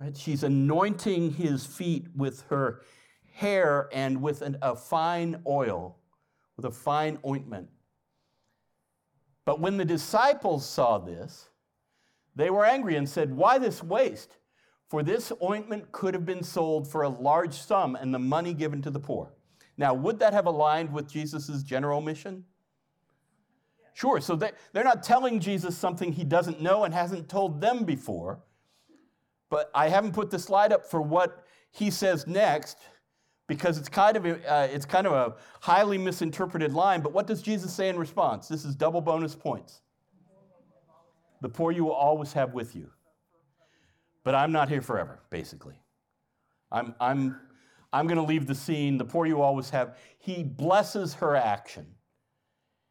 Right? 0.00 0.16
She's 0.16 0.42
anointing 0.42 1.32
his 1.32 1.64
feet 1.64 2.06
with 2.14 2.42
her 2.50 2.82
hair 3.32 3.88
and 3.92 4.20
with 4.20 4.42
an, 4.42 4.58
a 4.62 4.74
fine 4.74 5.42
oil, 5.46 5.98
with 6.56 6.66
a 6.66 6.70
fine 6.70 7.18
ointment. 7.26 7.68
But 9.44 9.60
when 9.60 9.76
the 9.76 9.84
disciples 9.84 10.68
saw 10.68 10.98
this, 10.98 11.48
they 12.34 12.50
were 12.50 12.64
angry 12.64 12.96
and 12.96 13.08
said, 13.08 13.34
Why 13.34 13.58
this 13.58 13.82
waste? 13.82 14.36
For 14.88 15.02
this 15.02 15.32
ointment 15.42 15.90
could 15.92 16.14
have 16.14 16.24
been 16.24 16.44
sold 16.44 16.88
for 16.88 17.02
a 17.02 17.08
large 17.08 17.54
sum 17.54 17.96
and 17.96 18.14
the 18.14 18.18
money 18.18 18.54
given 18.54 18.82
to 18.82 18.90
the 18.90 19.00
poor. 19.00 19.32
Now, 19.76 19.94
would 19.94 20.18
that 20.20 20.32
have 20.32 20.46
aligned 20.46 20.92
with 20.92 21.10
Jesus' 21.10 21.62
general 21.62 22.00
mission? 22.00 22.44
Sure. 23.96 24.20
So 24.20 24.36
they, 24.36 24.50
they're 24.74 24.84
not 24.84 25.02
telling 25.02 25.40
Jesus 25.40 25.74
something 25.74 26.12
he 26.12 26.22
doesn't 26.22 26.60
know 26.60 26.84
and 26.84 26.92
hasn't 26.92 27.30
told 27.30 27.62
them 27.62 27.84
before. 27.84 28.40
But 29.48 29.70
I 29.74 29.88
haven't 29.88 30.12
put 30.12 30.30
the 30.30 30.38
slide 30.38 30.70
up 30.70 30.84
for 30.84 31.00
what 31.00 31.46
he 31.70 31.90
says 31.90 32.26
next 32.26 32.76
because 33.46 33.78
it's 33.78 33.88
kind 33.88 34.18
of 34.18 34.26
a, 34.26 34.52
uh, 34.52 34.66
it's 34.66 34.84
kind 34.84 35.06
of 35.06 35.14
a 35.14 35.36
highly 35.62 35.96
misinterpreted 35.96 36.74
line. 36.74 37.00
But 37.00 37.14
what 37.14 37.26
does 37.26 37.40
Jesus 37.40 37.72
say 37.72 37.88
in 37.88 37.98
response? 37.98 38.48
This 38.48 38.66
is 38.66 38.74
double 38.74 39.00
bonus 39.00 39.34
points. 39.34 39.80
The 41.40 41.48
poor 41.48 41.72
you 41.72 41.84
will 41.84 41.92
always 41.92 42.34
have 42.34 42.52
with 42.52 42.76
you. 42.76 42.90
But 44.24 44.34
I'm 44.34 44.52
not 44.52 44.68
here 44.68 44.82
forever, 44.82 45.20
basically. 45.30 45.80
I'm, 46.70 46.94
I'm 47.00 47.40
I'm 47.94 48.06
going 48.06 48.18
to 48.18 48.24
leave 48.24 48.46
the 48.46 48.54
scene. 48.54 48.98
The 48.98 49.06
poor 49.06 49.24
you 49.24 49.40
always 49.40 49.70
have. 49.70 49.96
He 50.18 50.42
blesses 50.42 51.14
her 51.14 51.34
action. 51.34 51.86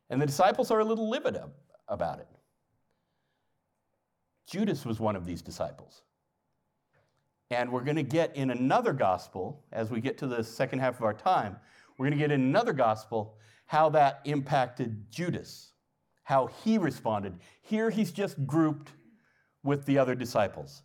And 0.10 0.22
the 0.22 0.26
disciples 0.26 0.72
are 0.72 0.80
a 0.80 0.86
little 0.86 1.10
livid 1.10 1.38
about 1.88 2.20
it. 2.20 2.28
Judas 4.48 4.86
was 4.86 5.00
one 5.00 5.16
of 5.16 5.26
these 5.26 5.42
disciples. 5.42 6.04
And 7.52 7.72
we're 7.72 7.84
going 7.84 7.96
to 7.96 8.04
get 8.04 8.36
in 8.36 8.52
another 8.52 8.94
gospel, 8.94 9.64
as 9.72 9.92
we 9.92 10.02
get 10.02 10.18
to 10.20 10.28
the 10.28 10.44
second 10.44 10.80
half 10.80 10.96
of 10.96 11.04
our 11.04 11.14
time, 11.14 11.58
we're 11.98 12.06
going 12.06 12.18
to 12.18 12.24
get 12.24 12.32
in 12.32 12.42
another 12.42 12.74
gospel 12.74 13.38
how 13.68 13.90
that 13.90 14.22
impacted 14.26 15.10
Judas, 15.10 15.72
how 16.24 16.48
he 16.64 16.78
responded. 16.78 17.40
Here 17.62 17.90
he's 17.90 18.12
just 18.12 18.46
grouped 18.46 18.92
with 19.64 19.86
the 19.86 19.98
other 19.98 20.16
disciples. 20.16 20.84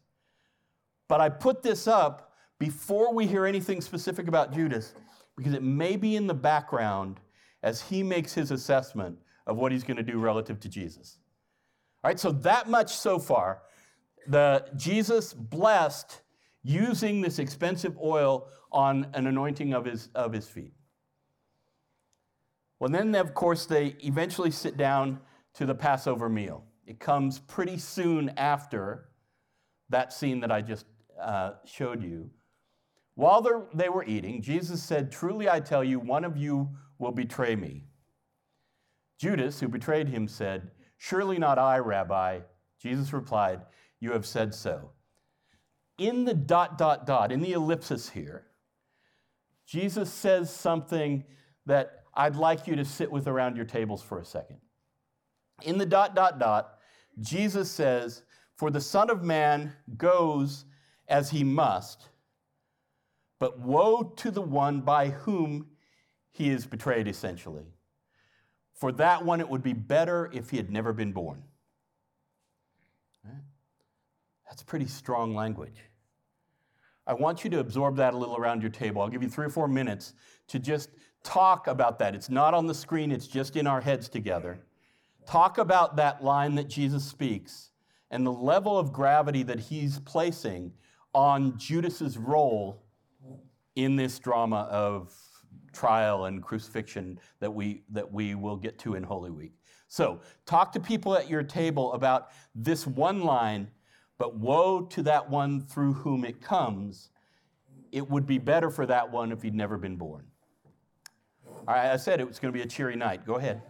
But 1.09 1.21
I 1.21 1.29
put 1.29 1.62
this 1.62 1.87
up 1.87 2.33
before 2.59 3.12
we 3.12 3.27
hear 3.27 3.47
anything 3.47 3.81
specific 3.81 4.29
about 4.29 4.53
Judas, 4.53 4.95
because 5.37 5.55
it 5.55 5.62
may 5.62 5.97
be 5.97 6.17
in 6.17 6.27
the 6.27 6.35
background 6.35 7.21
as 7.62 7.83
he 7.83 8.02
makes 8.02 8.35
his 8.35 8.50
assessment 8.50 9.19
of 9.47 9.57
what 9.57 9.73
he's 9.73 9.85
going 9.85 9.97
to 9.97 10.02
do 10.02 10.19
relative 10.19 10.61
to 10.61 10.69
Jesus. 10.69 11.19
All 12.02 12.09
right, 12.09 12.19
so 12.19 12.33
that 12.33 12.69
much 12.69 12.97
so 12.97 13.19
far. 13.19 13.62
The 14.26 14.67
Jesus 14.76 15.33
blessed 15.33 16.23
using 16.62 17.21
this 17.21 17.38
expensive 17.38 17.97
oil 18.02 18.49
on 18.73 19.07
an 19.14 19.26
anointing 19.26 19.75
of 19.75 19.85
his, 19.85 20.09
of 20.14 20.33
his 20.33 20.47
feet. 20.47 20.73
Well, 22.79 22.90
then, 22.90 23.14
of 23.14 23.35
course, 23.35 23.67
they 23.67 23.97
eventually 24.00 24.50
sit 24.50 24.76
down 24.76 25.21
to 25.55 25.67
the 25.67 25.75
Passover 25.75 26.29
meal. 26.29 26.64
It 26.87 26.99
comes 26.99 27.38
pretty 27.38 27.76
soon 27.79 28.31
after 28.37 29.11
that 29.90 30.12
scene 30.12 30.40
that 30.40 30.50
I 30.50 30.62
just 30.62 30.87
uh, 31.21 31.52
showed 31.64 32.02
you. 32.02 32.31
While 33.14 33.69
they 33.75 33.90
were 33.90 34.05
eating, 34.05 34.40
Jesus 34.40 34.83
said, 34.83 35.12
Truly 35.12 35.49
I 35.49 35.61
tell 35.61 35.85
you, 35.85 36.00
one 36.00 36.25
of 36.25 36.38
you 36.38 36.71
will 37.00 37.12
betray 37.12 37.57
me. 37.57 37.85
Judas, 39.19 39.59
who 39.61 39.69
betrayed 39.69 40.09
him, 40.09 40.28
said, 40.28 40.71
Surely 40.99 41.38
not 41.38 41.59
I, 41.59 41.78
Rabbi. 41.78 42.40
Jesus 42.80 43.12
replied, 43.12 43.62
You 43.99 44.12
have 44.12 44.26
said 44.26 44.54
so. 44.54 44.92
In 45.99 46.25
the 46.25 46.35
dot, 46.35 46.78
dot, 46.78 47.07
dot, 47.07 47.33
in 47.33 47.40
the 47.40 47.52
ellipsis 47.52 48.11
here, 48.11 48.47
Jesus 49.66 50.12
says 50.12 50.52
something 50.52 51.25
that 51.66 52.04
I'd 52.14 52.37
like 52.37 52.66
you 52.66 52.76
to 52.76 52.85
sit 52.85 53.11
with 53.11 53.26
around 53.26 53.57
your 53.57 53.64
tables 53.64 54.02
for 54.02 54.19
a 54.19 54.25
second. 54.25 54.59
In 55.62 55.78
the 55.78 55.87
dot, 55.87 56.14
dot, 56.14 56.38
dot, 56.38 56.78
Jesus 57.21 57.71
says, 57.71 58.23
For 58.57 58.71
the 58.71 58.80
Son 58.80 59.11
of 59.11 59.23
Man 59.23 59.73
goes 59.97 60.64
as 61.09 61.30
he 61.30 61.45
must 61.45 62.09
but 63.40 63.59
woe 63.59 64.02
to 64.16 64.30
the 64.30 64.42
one 64.42 64.83
by 64.83 65.09
whom 65.09 65.66
he 66.33 66.51
is 66.51 66.67
betrayed, 66.67 67.09
essentially. 67.09 67.67
For 68.75 68.93
that 68.93 69.25
one, 69.25 69.41
it 69.41 69.49
would 69.49 69.63
be 69.63 69.73
better 69.73 70.31
if 70.33 70.51
he 70.51 70.57
had 70.57 70.71
never 70.71 70.93
been 70.93 71.13
born. 71.13 71.43
That's 74.51 74.63
pretty 74.65 74.87
strong 74.87 75.35
language. 75.35 75.81
I 77.07 77.15
want 77.15 77.45
you 77.45 77.51
to 77.51 77.61
absorb 77.61 77.97
that 77.97 78.15
a 78.15 78.17
little 78.17 78.37
around 78.37 78.63
your 78.63 78.71
table. 78.71 79.01
I'll 79.01 79.09
give 79.09 79.23
you 79.23 79.29
three 79.29 79.47
or 79.47 79.51
four 79.51 79.69
minutes 79.69 80.15
to 80.49 80.59
just 80.59 80.91
talk 81.23 81.69
about 81.69 81.99
that. 82.01 82.15
It's 82.15 82.29
not 82.29 82.53
on 82.53 82.67
the 82.67 82.75
screen, 82.75 83.13
it's 83.13 83.29
just 83.29 83.57
in 83.57 83.67
our 83.67 83.81
heads 83.81 84.09
together. 84.09 84.61
Talk 85.27 85.59
about 85.59 85.97
that 85.97 86.25
line 86.25 86.57
that 86.57 86.69
Jesus 86.69 87.05
speaks 87.05 87.71
and 88.11 88.27
the 88.27 88.33
level 88.33 88.77
of 88.77 88.93
gravity 88.93 89.45
that 89.45 89.61
he's 89.61 90.01
placing 90.01 90.73
on 91.15 91.57
Judas's 91.57 92.19
role 92.19 92.83
in 93.77 93.95
this 93.95 94.19
drama 94.19 94.69
of 94.71 95.15
trial 95.73 96.26
and 96.26 96.42
crucifixion 96.42 97.19
that 97.40 97.52
we, 97.52 97.83
that 97.90 98.11
we 98.11 98.35
will 98.35 98.57
get 98.57 98.78
to 98.80 98.95
in 98.95 99.02
Holy 99.02 99.30
Week. 99.30 99.52
So, 99.88 100.21
talk 100.47 100.73
to 100.73 100.80
people 100.80 101.16
at 101.16 101.28
your 101.28 101.42
table 101.42 101.92
about 101.95 102.28
this 102.54 102.87
one 102.87 103.23
line, 103.23 103.69
but 104.19 104.37
woe 104.37 104.83
to 104.83 105.02
that 105.02 105.28
one 105.28 105.62
through 105.62 105.95
whom 105.95 106.25
it 106.25 106.40
comes. 106.40 107.11
It 107.90 108.09
would 108.09 108.25
be 108.25 108.38
better 108.38 108.71
for 108.71 108.87
that 108.87 109.11
one 109.11 109.33
if 109.33 109.42
he'd 109.42 109.54
never 109.54 109.76
been 109.76 109.97
born. 109.97 110.25
All 111.45 111.75
right, 111.75 111.90
I 111.90 111.97
said 111.97 112.21
it 112.21 112.28
was 112.28 112.38
going 112.38 112.52
to 112.52 112.57
be 112.57 112.62
a 112.62 112.69
cheery 112.69 112.95
night. 112.95 113.26
Go 113.26 113.35
ahead. 113.35 113.62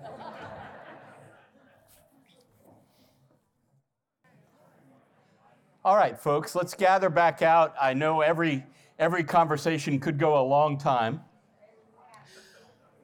All 5.83 5.97
right, 5.97 6.19
folks, 6.19 6.55
let's 6.55 6.75
gather 6.75 7.09
back 7.09 7.41
out. 7.41 7.75
I 7.81 7.95
know 7.95 8.21
every 8.21 8.67
every 8.99 9.25
conversation 9.25 9.99
could 9.99 10.19
go 10.19 10.39
a 10.39 10.45
long 10.45 10.77
time. 10.77 11.23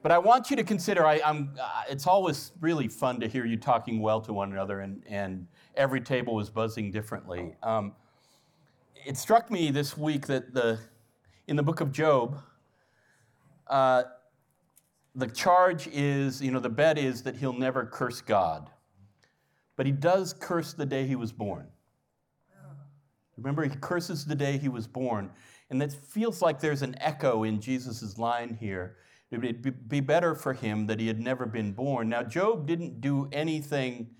But 0.01 0.11
I 0.11 0.17
want 0.17 0.49
you 0.49 0.55
to 0.55 0.63
consider, 0.63 1.05
I, 1.05 1.19
am 1.23 1.55
uh, 1.59 1.83
it's 1.89 2.07
always 2.07 2.51
really 2.61 2.87
fun 2.87 3.19
to 3.19 3.27
hear 3.27 3.45
you 3.45 3.57
talking 3.57 3.99
well 3.99 4.21
to 4.21 4.33
one 4.33 4.51
another, 4.51 4.81
and, 4.81 5.03
and 5.07 5.47
every 5.75 6.01
table 6.01 6.35
was 6.35 6.49
buzzing 6.49 6.91
differently. 6.91 7.55
Um, 7.63 7.93
it 9.05 9.17
struck 9.17 9.49
me 9.49 9.71
this 9.71 9.97
week 9.97 10.27
that 10.27 10.53
the, 10.53 10.79
in 11.47 11.55
the 11.55 11.63
book 11.63 11.81
of 11.81 11.91
Job, 11.91 12.39
uh, 13.67 14.03
the 15.15 15.27
charge 15.27 15.87
is, 15.87 16.41
you 16.41 16.51
know, 16.51 16.59
the 16.59 16.69
bet 16.69 16.97
is 16.97 17.23
that 17.23 17.35
he'll 17.35 17.57
never 17.57 17.85
curse 17.85 18.21
God. 18.21 18.69
But 19.75 19.85
he 19.85 19.91
does 19.91 20.33
curse 20.33 20.73
the 20.73 20.85
day 20.85 21.07
he 21.07 21.15
was 21.15 21.31
born. 21.31 21.67
Remember, 23.37 23.63
he 23.63 23.69
curses 23.69 24.25
the 24.25 24.35
day 24.35 24.57
he 24.57 24.69
was 24.69 24.87
born. 24.87 25.29
And 25.69 25.81
it 25.81 25.91
feels 25.91 26.41
like 26.41 26.59
there's 26.59 26.81
an 26.81 26.95
echo 26.99 27.43
in 27.43 27.61
Jesus' 27.61 28.17
line 28.17 28.57
here. 28.59 28.97
It 29.29 29.41
would 29.41 29.89
be 29.89 29.99
better 29.99 30.35
for 30.35 30.53
him 30.53 30.87
that 30.87 30.99
he 30.99 31.07
had 31.07 31.19
never 31.19 31.45
been 31.45 31.73
born. 31.73 32.09
Now, 32.09 32.23
Job 32.23 32.65
didn't 32.65 33.01
do 33.01 33.27
anything 33.31 34.11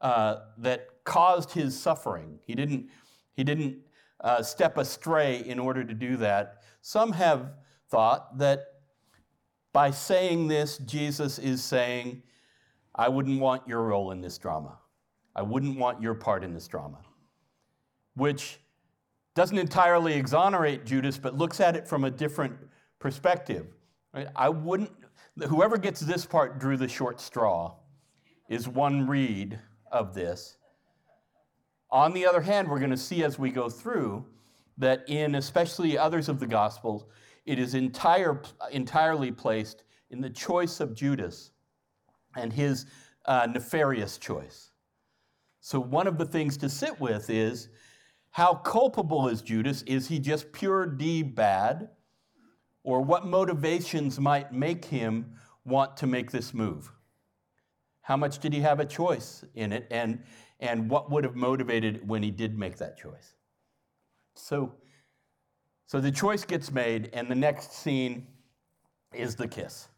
uh, 0.00 0.36
that 0.58 0.88
caused 1.04 1.52
his 1.52 1.78
suffering. 1.78 2.40
He 2.44 2.54
didn't, 2.54 2.88
he 3.34 3.44
didn't 3.44 3.78
uh, 4.20 4.42
step 4.42 4.78
astray 4.78 5.44
in 5.46 5.58
order 5.58 5.84
to 5.84 5.94
do 5.94 6.16
that. 6.16 6.62
Some 6.80 7.12
have 7.12 7.52
thought 7.88 8.38
that 8.38 8.64
by 9.72 9.90
saying 9.90 10.48
this, 10.48 10.78
Jesus 10.78 11.38
is 11.38 11.62
saying, 11.62 12.22
I 12.94 13.08
wouldn't 13.08 13.40
want 13.40 13.66
your 13.66 13.82
role 13.82 14.10
in 14.10 14.20
this 14.20 14.38
drama. 14.38 14.78
I 15.34 15.42
wouldn't 15.42 15.78
want 15.78 16.02
your 16.02 16.14
part 16.14 16.44
in 16.44 16.52
this 16.52 16.68
drama. 16.68 16.98
Which 18.14 18.58
doesn't 19.34 19.56
entirely 19.56 20.14
exonerate 20.14 20.84
Judas, 20.84 21.16
but 21.16 21.38
looks 21.38 21.60
at 21.60 21.74
it 21.74 21.88
from 21.88 22.04
a 22.04 22.10
different 22.10 22.54
perspective. 22.98 23.66
Right? 24.14 24.28
I 24.36 24.48
wouldn't, 24.48 24.90
whoever 25.48 25.78
gets 25.78 26.00
this 26.00 26.26
part 26.26 26.58
drew 26.58 26.76
the 26.76 26.88
short 26.88 27.20
straw, 27.20 27.74
is 28.48 28.68
one 28.68 29.06
read 29.06 29.58
of 29.90 30.14
this. 30.14 30.58
On 31.90 32.12
the 32.12 32.26
other 32.26 32.40
hand, 32.40 32.68
we're 32.68 32.78
going 32.78 32.90
to 32.90 32.96
see 32.96 33.22
as 33.24 33.38
we 33.38 33.50
go 33.50 33.68
through 33.68 34.24
that 34.78 35.04
in 35.08 35.34
especially 35.34 35.96
others 35.98 36.28
of 36.28 36.40
the 36.40 36.46
Gospels, 36.46 37.04
it 37.44 37.58
is 37.58 37.74
entire, 37.74 38.42
entirely 38.70 39.30
placed 39.30 39.84
in 40.10 40.20
the 40.20 40.30
choice 40.30 40.80
of 40.80 40.94
Judas 40.94 41.50
and 42.36 42.52
his 42.52 42.86
uh, 43.26 43.46
nefarious 43.46 44.18
choice. 44.18 44.70
So, 45.60 45.78
one 45.78 46.06
of 46.06 46.18
the 46.18 46.24
things 46.24 46.56
to 46.58 46.68
sit 46.68 46.98
with 47.00 47.30
is 47.30 47.68
how 48.30 48.54
culpable 48.54 49.28
is 49.28 49.42
Judas? 49.42 49.82
Is 49.82 50.08
he 50.08 50.18
just 50.18 50.50
pure 50.52 50.86
D 50.86 51.22
bad? 51.22 51.90
Or 52.84 53.00
what 53.00 53.26
motivations 53.26 54.18
might 54.18 54.52
make 54.52 54.86
him 54.86 55.34
want 55.64 55.96
to 55.98 56.06
make 56.06 56.30
this 56.30 56.52
move? 56.52 56.92
How 58.02 58.16
much 58.16 58.40
did 58.40 58.52
he 58.52 58.60
have 58.60 58.80
a 58.80 58.84
choice 58.84 59.44
in 59.54 59.72
it? 59.72 59.86
And, 59.90 60.22
and 60.58 60.90
what 60.90 61.10
would 61.10 61.24
have 61.24 61.36
motivated 61.36 62.06
when 62.08 62.22
he 62.22 62.30
did 62.30 62.58
make 62.58 62.78
that 62.78 62.98
choice? 62.98 63.34
So, 64.34 64.74
so 65.86 66.00
the 66.00 66.10
choice 66.10 66.44
gets 66.44 66.72
made, 66.72 67.10
and 67.12 67.30
the 67.30 67.34
next 67.34 67.72
scene 67.72 68.26
is 69.12 69.36
the 69.36 69.46
kiss. 69.46 69.88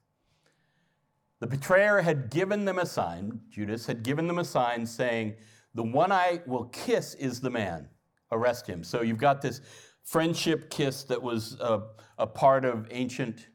The 1.41 1.47
betrayer 1.47 2.01
had 2.01 2.31
given 2.31 2.65
them 2.65 2.79
a 2.79 2.87
sign, 2.87 3.41
Judas 3.51 3.87
had 3.87 4.03
given 4.03 4.27
them 4.27 4.39
a 4.39 4.45
sign 4.45 4.87
saying, 4.87 5.37
The 5.75 5.83
one 5.83 6.13
I 6.13 6.41
will 6.47 6.65
kiss 6.65 7.15
is 7.15 7.41
the 7.41 7.51
man. 7.51 7.89
Arrest 8.33 8.67
him. 8.67 8.83
So 8.83 9.03
you've 9.03 9.19
got 9.19 9.41
this 9.41 9.61
friendship 10.05 10.71
kiss 10.71 11.05
that 11.05 11.23
was 11.23 11.57
a, 11.61 11.83
a 12.19 12.27
part 12.27 12.65
of 12.65 12.87
ancient, 12.91 13.49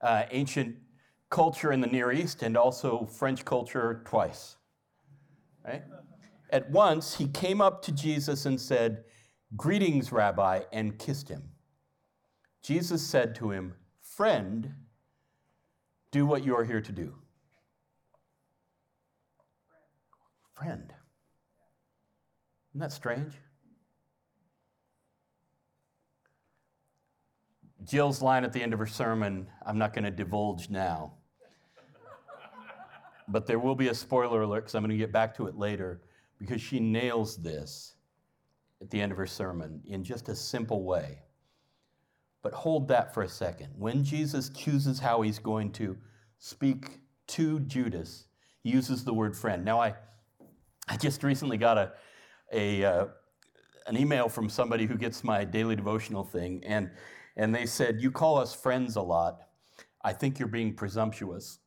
uh, 0.00 0.24
ancient 0.30 0.76
culture 1.30 1.72
in 1.72 1.80
the 1.80 1.86
Near 1.86 2.12
East 2.12 2.42
and 2.42 2.56
also 2.56 3.04
French 3.06 3.44
culture 3.44 4.02
twice. 4.04 4.56
Right? 5.66 5.82
At 6.50 6.70
once, 6.70 7.16
he 7.16 7.26
came 7.28 7.60
up 7.60 7.82
to 7.82 7.92
Jesus 7.92 8.46
and 8.46 8.60
said, 8.60 9.04
Greetings, 9.56 10.12
Rabbi, 10.12 10.60
and 10.72 10.98
kissed 10.98 11.28
him. 11.28 11.42
Jesus 12.62 13.04
said 13.04 13.34
to 13.36 13.50
him, 13.50 13.74
Friend, 14.00 14.74
do 16.10 16.26
what 16.26 16.44
you 16.44 16.56
are 16.56 16.64
here 16.64 16.80
to 16.80 16.92
do. 16.92 17.14
Friend. 20.54 20.92
Isn't 22.70 22.80
that 22.80 22.92
strange? 22.92 23.34
Jill's 27.84 28.22
line 28.22 28.44
at 28.44 28.52
the 28.52 28.62
end 28.62 28.72
of 28.72 28.78
her 28.78 28.86
sermon, 28.86 29.46
I'm 29.66 29.78
not 29.78 29.92
going 29.92 30.04
to 30.04 30.10
divulge 30.10 30.70
now. 30.70 31.14
but 33.28 33.46
there 33.46 33.58
will 33.58 33.74
be 33.74 33.88
a 33.88 33.94
spoiler 33.94 34.42
alert 34.42 34.62
because 34.62 34.74
I'm 34.74 34.82
going 34.82 34.90
to 34.90 34.96
get 34.96 35.12
back 35.12 35.34
to 35.36 35.46
it 35.46 35.56
later 35.56 36.02
because 36.38 36.60
she 36.60 36.80
nails 36.80 37.36
this 37.36 37.94
at 38.80 38.90
the 38.90 39.00
end 39.00 39.12
of 39.12 39.18
her 39.18 39.26
sermon 39.26 39.80
in 39.86 40.04
just 40.04 40.28
a 40.28 40.34
simple 40.34 40.84
way. 40.84 41.20
But 42.42 42.52
hold 42.52 42.88
that 42.88 43.14
for 43.14 43.22
a 43.22 43.28
second. 43.28 43.68
When 43.76 44.02
Jesus 44.02 44.48
chooses 44.50 44.98
how 44.98 45.22
he's 45.22 45.38
going 45.38 45.70
to 45.72 45.96
speak 46.38 47.00
to 47.28 47.60
Judas, 47.60 48.26
he 48.62 48.70
uses 48.70 49.04
the 49.04 49.14
word 49.14 49.36
friend. 49.36 49.64
Now, 49.64 49.80
I, 49.80 49.94
I 50.88 50.96
just 50.96 51.22
recently 51.22 51.56
got 51.56 51.78
a, 51.78 51.92
a, 52.52 52.84
uh, 52.84 53.06
an 53.86 53.96
email 53.96 54.28
from 54.28 54.48
somebody 54.48 54.86
who 54.86 54.96
gets 54.96 55.22
my 55.22 55.44
daily 55.44 55.76
devotional 55.76 56.24
thing, 56.24 56.62
and 56.64 56.90
and 57.36 57.54
they 57.54 57.66
said, 57.66 58.00
You 58.00 58.10
call 58.10 58.38
us 58.38 58.54
friends 58.54 58.96
a 58.96 59.02
lot. 59.02 59.42
I 60.02 60.12
think 60.12 60.38
you're 60.38 60.48
being 60.48 60.74
presumptuous. 60.74 61.58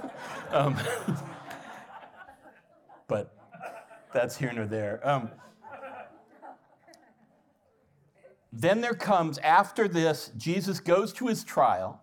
um, 0.50 0.76
but 3.06 3.36
that's 4.12 4.36
here 4.36 4.52
nor 4.52 4.66
there. 4.66 5.06
Um, 5.06 5.30
then 8.52 8.82
there 8.82 8.94
comes, 8.94 9.38
after 9.38 9.88
this, 9.88 10.30
Jesus 10.36 10.78
goes 10.78 11.12
to 11.14 11.26
his 11.26 11.42
trial, 11.42 12.02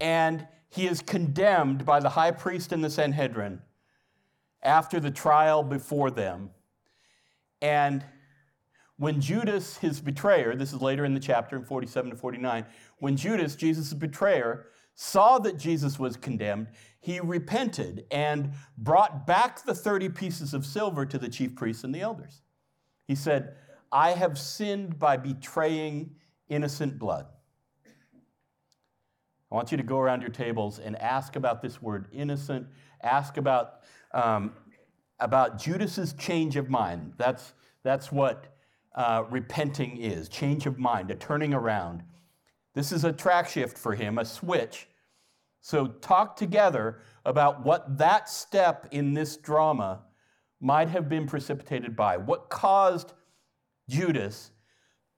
and 0.00 0.46
he 0.70 0.86
is 0.86 1.02
condemned 1.02 1.84
by 1.84 2.00
the 2.00 2.10
high 2.10 2.30
priest 2.30 2.72
and 2.72 2.82
the 2.82 2.88
Sanhedrin 2.88 3.60
after 4.62 5.00
the 5.00 5.10
trial 5.10 5.62
before 5.62 6.10
them. 6.10 6.50
And 7.60 8.04
when 9.00 9.18
Judas, 9.18 9.78
his 9.78 9.98
betrayer, 9.98 10.54
this 10.54 10.74
is 10.74 10.82
later 10.82 11.06
in 11.06 11.14
the 11.14 11.20
chapter 11.20 11.56
in 11.56 11.64
47 11.64 12.10
to 12.10 12.16
49, 12.18 12.66
when 12.98 13.16
Judas, 13.16 13.56
Jesus' 13.56 13.94
betrayer, 13.94 14.66
saw 14.94 15.38
that 15.38 15.56
Jesus 15.56 15.98
was 15.98 16.18
condemned, 16.18 16.66
he 17.00 17.18
repented 17.18 18.04
and 18.10 18.52
brought 18.76 19.26
back 19.26 19.64
the 19.64 19.74
30 19.74 20.10
pieces 20.10 20.52
of 20.52 20.66
silver 20.66 21.06
to 21.06 21.16
the 21.16 21.30
chief 21.30 21.56
priests 21.56 21.82
and 21.82 21.94
the 21.94 22.02
elders. 22.02 22.42
He 23.08 23.14
said, 23.14 23.54
I 23.90 24.10
have 24.10 24.38
sinned 24.38 24.98
by 24.98 25.16
betraying 25.16 26.16
innocent 26.50 26.98
blood. 26.98 27.24
I 29.50 29.54
want 29.54 29.70
you 29.70 29.78
to 29.78 29.82
go 29.82 29.98
around 29.98 30.20
your 30.20 30.30
tables 30.30 30.78
and 30.78 30.94
ask 30.96 31.36
about 31.36 31.62
this 31.62 31.80
word 31.80 32.08
innocent. 32.12 32.66
Ask 33.02 33.38
about, 33.38 33.80
um, 34.12 34.52
about 35.18 35.58
Judas's 35.58 36.12
change 36.12 36.56
of 36.56 36.68
mind. 36.68 37.14
That's, 37.16 37.54
that's 37.82 38.12
what 38.12 38.58
uh, 38.94 39.24
repenting 39.30 39.96
is 39.98 40.28
change 40.28 40.66
of 40.66 40.78
mind, 40.78 41.10
a 41.10 41.14
turning 41.14 41.54
around. 41.54 42.02
This 42.74 42.92
is 42.92 43.04
a 43.04 43.12
track 43.12 43.48
shift 43.48 43.78
for 43.78 43.94
him, 43.94 44.18
a 44.18 44.24
switch. 44.24 44.88
So, 45.60 45.86
talk 45.86 46.36
together 46.36 47.00
about 47.24 47.64
what 47.64 47.98
that 47.98 48.28
step 48.28 48.88
in 48.90 49.12
this 49.12 49.36
drama 49.36 50.02
might 50.60 50.88
have 50.88 51.08
been 51.08 51.26
precipitated 51.26 51.94
by. 51.94 52.16
What 52.16 52.48
caused 52.48 53.12
Judas 53.88 54.50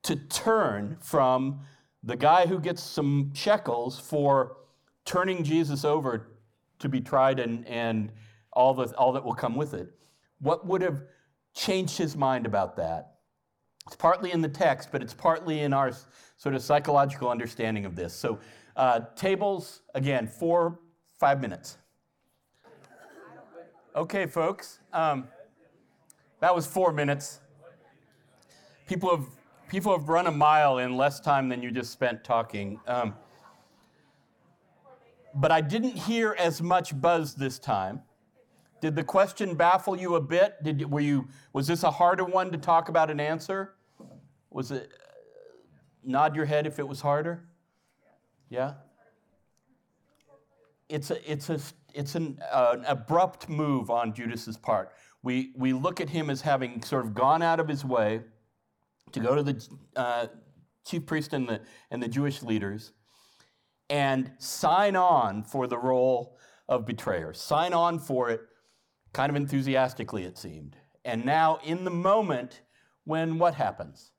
to 0.03 0.17
turn 0.17 0.97
from 1.01 1.61
the 2.03 2.17
guy 2.17 2.47
who 2.47 2.59
gets 2.59 2.83
some 2.83 3.33
shekels 3.35 3.99
for 3.99 4.57
turning 5.05 5.45
Jesus 5.45 5.85
over 5.85 6.33
to 6.81 6.89
be 6.89 7.01
tried 7.01 7.39
and, 7.39 7.67
and 7.69 8.13
all, 8.53 8.75
the, 8.75 8.85
all 8.97 9.13
that 9.13 9.25
will 9.25 9.35
come 9.35 9.55
with 9.55 9.75
it? 9.75 9.93
What 10.41 10.67
would 10.67 10.83
have 10.83 11.03
changed 11.55 11.97
his 11.97 12.17
mind 12.17 12.47
about 12.47 12.77
that? 12.77 13.12
It's 13.87 13.97
partly 13.97 14.33
in 14.33 14.41
the 14.41 14.49
text, 14.49 14.91
but 14.93 15.03
it's 15.03 15.15
partly 15.15 15.61
in 15.61 15.73
our 15.73 15.93
sort 16.37 16.55
of 16.55 16.63
psychological 16.63 17.29
understanding 17.29 17.85
of 17.85 17.97
this. 17.97 18.15
So, 18.15 18.39
uh, 18.77 19.01
tables, 19.17 19.83
again, 19.95 20.27
four, 20.27 20.79
five 21.19 21.41
minutes. 21.41 21.79
Okay, 23.95 24.27
folks, 24.27 24.79
um, 24.93 25.29
that 26.41 26.55
was 26.55 26.67
four 26.67 26.93
minutes. 26.93 27.41
People 28.87 29.11
have, 29.11 29.27
people 29.69 29.97
have 29.97 30.09
run 30.09 30.27
a 30.27 30.31
mile 30.31 30.79
in 30.79 30.97
less 30.97 31.21
time 31.21 31.49
than 31.49 31.63
you 31.63 31.71
just 31.71 31.93
spent 31.93 32.25
talking. 32.25 32.81
Um, 32.87 33.15
but 35.35 35.53
I 35.53 35.61
didn't 35.61 35.97
hear 35.97 36.35
as 36.39 36.63
much 36.63 36.99
buzz 37.01 37.35
this 37.35 37.59
time. 37.59 38.03
Did 38.83 38.97
the 38.97 39.05
question 39.05 39.55
baffle 39.55 39.97
you 39.97 40.17
a 40.17 40.21
bit? 40.21 40.57
Did, 40.65 40.91
were 40.91 41.01
you, 41.01 41.29
was 41.53 41.69
this 41.69 41.85
a 41.85 41.91
harder 41.91 42.25
one 42.25 42.51
to 42.51 42.59
talk 42.59 42.89
about 42.89 43.11
an 43.13 43.21
answer? 43.21 43.75
Was 44.51 44.73
it, 44.73 44.91
uh, 44.93 45.13
nod 46.03 46.35
your 46.35 46.47
head 46.47 46.67
if 46.67 46.81
it 46.81 46.87
was 46.87 47.01
harder? 47.01 47.45
Yeah? 48.51 48.75
It's, 50.89 51.13
a, 51.13 51.31
it's, 51.31 51.49
a, 51.49 51.61
it's 51.95 52.17
an, 52.17 52.41
uh, 52.51 52.75
an 52.79 52.85
abrupt 52.87 53.49
move 53.49 53.89
on 53.89 54.13
Judas's 54.13 54.57
part. 54.57 54.91
We, 55.23 55.53
we 55.57 55.73
look 55.73 56.01
at 56.01 56.11
him 56.11 56.29
as 56.29 56.41
having 56.41 56.83
sort 56.83 57.07
of 57.07 57.15
gone 57.15 57.41
out 57.41 57.61
of 57.61 57.69
his 57.69 57.85
way 57.85 58.23
to 59.13 59.21
go 59.21 59.37
to 59.37 59.45
the 59.45 59.69
uh, 59.95 60.27
chief 60.85 61.07
priest 61.07 61.35
and 61.35 61.49
the, 61.49 61.61
and 61.93 62.03
the 62.03 62.09
Jewish 62.09 62.43
leaders 62.43 62.91
and 63.91 64.33
sign 64.39 64.97
on 64.97 65.45
for 65.45 65.69
the 65.69 65.79
role 65.79 66.37
of 66.69 66.85
betrayer, 66.85 67.33
sign 67.33 67.73
on 67.73 68.01
for 68.01 68.29
it 68.29 68.41
kind 69.13 69.31
of 69.31 69.37
enthusiastically, 69.37 70.25
it 70.25 70.39
seemed. 70.39 70.77
And 71.05 71.25
now, 71.25 71.59
in 71.65 71.85
the 71.85 71.91
moment, 71.91 72.63
when 73.05 73.39
what 73.39 73.55
happens? 73.55 74.13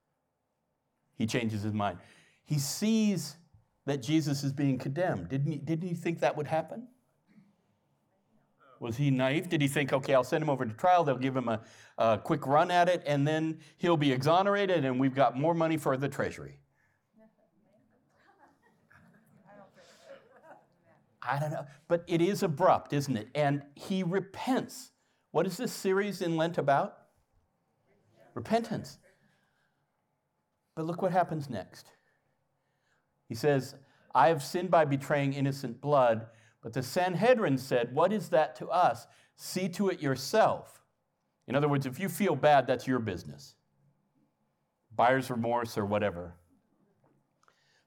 He 1.16 1.26
changes 1.26 1.62
his 1.62 1.74
mind. 1.74 2.00
He 2.44 2.60
sees 2.60 3.38
that 3.86 4.02
Jesus 4.02 4.44
is 4.44 4.54
being 4.54 4.78
condemned. 4.78 5.30
Didn't 5.30 5.52
he, 5.52 5.58
didn't 5.58 5.88
he 5.88 5.94
think 5.94 6.20
that 6.20 6.36
would 6.36 6.48
happen? 6.48 6.88
Was 8.80 8.98
he 8.98 9.12
naive? 9.12 9.48
Did 9.48 9.62
he 9.62 9.68
think, 9.70 9.94
okay, 9.94 10.14
I'll 10.14 10.26
send 10.26 10.44
him 10.44 10.50
over 10.50 10.66
to 10.66 10.74
trial, 10.74 11.06
they'll 11.06 11.16
give 11.16 11.38
him 11.38 11.48
a, 11.48 11.62
a 11.98 12.18
quick 12.18 12.46
run 12.46 12.70
at 12.70 12.90
it, 12.90 13.02
and 13.06 13.26
then 13.26 13.60
he'll 13.78 13.96
be 13.96 14.12
exonerated, 14.12 14.84
and 14.84 15.00
we've 15.00 15.16
got 15.16 15.40
more 15.40 15.54
money 15.54 15.78
for 15.78 15.96
the 15.96 16.10
treasury? 16.10 16.58
I 21.26 21.40
don't 21.40 21.52
know. 21.52 21.66
But 21.88 22.04
it 22.08 22.22
is 22.22 22.44
abrupt, 22.44 22.94
isn't 22.94 23.16
it? 23.16 23.30
And 23.34 23.64
he 23.76 24.04
repents. 24.04 24.92
What 25.32 25.48
is 25.48 25.58
this 25.58 25.72
series 25.72 26.22
in 26.22 26.38
Lent 26.38 26.58
about? 26.58 26.98
Repentance. 28.34 28.98
But 30.76 30.86
look 30.86 31.02
what 31.02 31.12
happens 31.12 31.50
next. 31.50 31.88
He 33.30 33.36
says, 33.36 33.76
I 34.14 34.28
have 34.28 34.44
sinned 34.44 34.70
by 34.70 34.86
betraying 34.86 35.34
innocent 35.34 35.82
blood. 35.82 36.28
But 36.62 36.74
the 36.74 36.84
Sanhedrin 36.84 37.58
said, 37.58 37.94
What 37.94 38.14
is 38.14 38.30
that 38.30 38.56
to 38.58 38.68
us? 38.68 39.08
See 39.36 39.68
to 39.70 39.90
it 39.90 40.02
yourself. 40.02 40.82
In 41.48 41.56
other 41.56 41.68
words, 41.68 41.86
if 41.86 42.00
you 42.00 42.10
feel 42.10 42.36
bad, 42.36 42.68
that's 42.68 42.88
your 42.88 43.00
business. 43.00 43.56
Buyer's 44.96 45.30
remorse 45.30 45.78
or 45.78 45.86
whatever. 45.86 46.36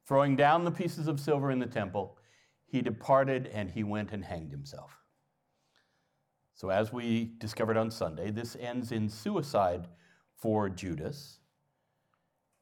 Throwing 0.07 0.37
down 0.37 0.65
the 0.65 0.71
pieces 0.71 1.09
of 1.09 1.19
silver 1.19 1.51
in 1.51 1.59
the 1.59 1.67
temple, 1.67 2.19
he 2.67 2.83
departed 2.83 3.47
and 3.53 3.71
he 3.71 3.85
went 3.85 4.13
and 4.13 4.25
hanged 4.25 4.51
himself. 4.51 4.91
So, 6.55 6.71
as 6.71 6.93
we 6.93 7.33
discovered 7.39 7.77
on 7.77 7.91
Sunday, 7.91 8.31
this 8.31 8.57
ends 8.59 8.91
in 8.91 9.09
suicide 9.09 9.89
for 10.37 10.69
Judas. 10.69 11.39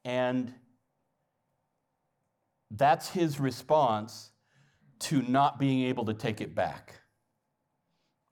And 0.03 0.53
that's 2.71 3.09
his 3.09 3.39
response 3.39 4.31
to 4.99 5.21
not 5.21 5.59
being 5.59 5.83
able 5.83 6.05
to 6.05 6.13
take 6.13 6.41
it 6.41 6.53
back. 6.53 7.01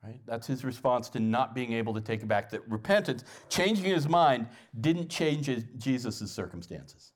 Right? 0.04 0.20
That's 0.26 0.48
his 0.48 0.66
response 0.66 1.08
to 1.10 1.20
not 1.20 1.56
being 1.56 1.72
able 1.72 1.94
to 1.94 2.02
take 2.02 2.22
it 2.22 2.28
back. 2.28 2.52
That 2.52 2.70
repentance, 2.70 3.24
changing 3.48 3.86
his 3.86 4.08
mind, 4.08 4.48
didn't 4.82 5.10
change 5.10 5.50
Jesus' 5.78 6.30
circumstances. 6.30 7.14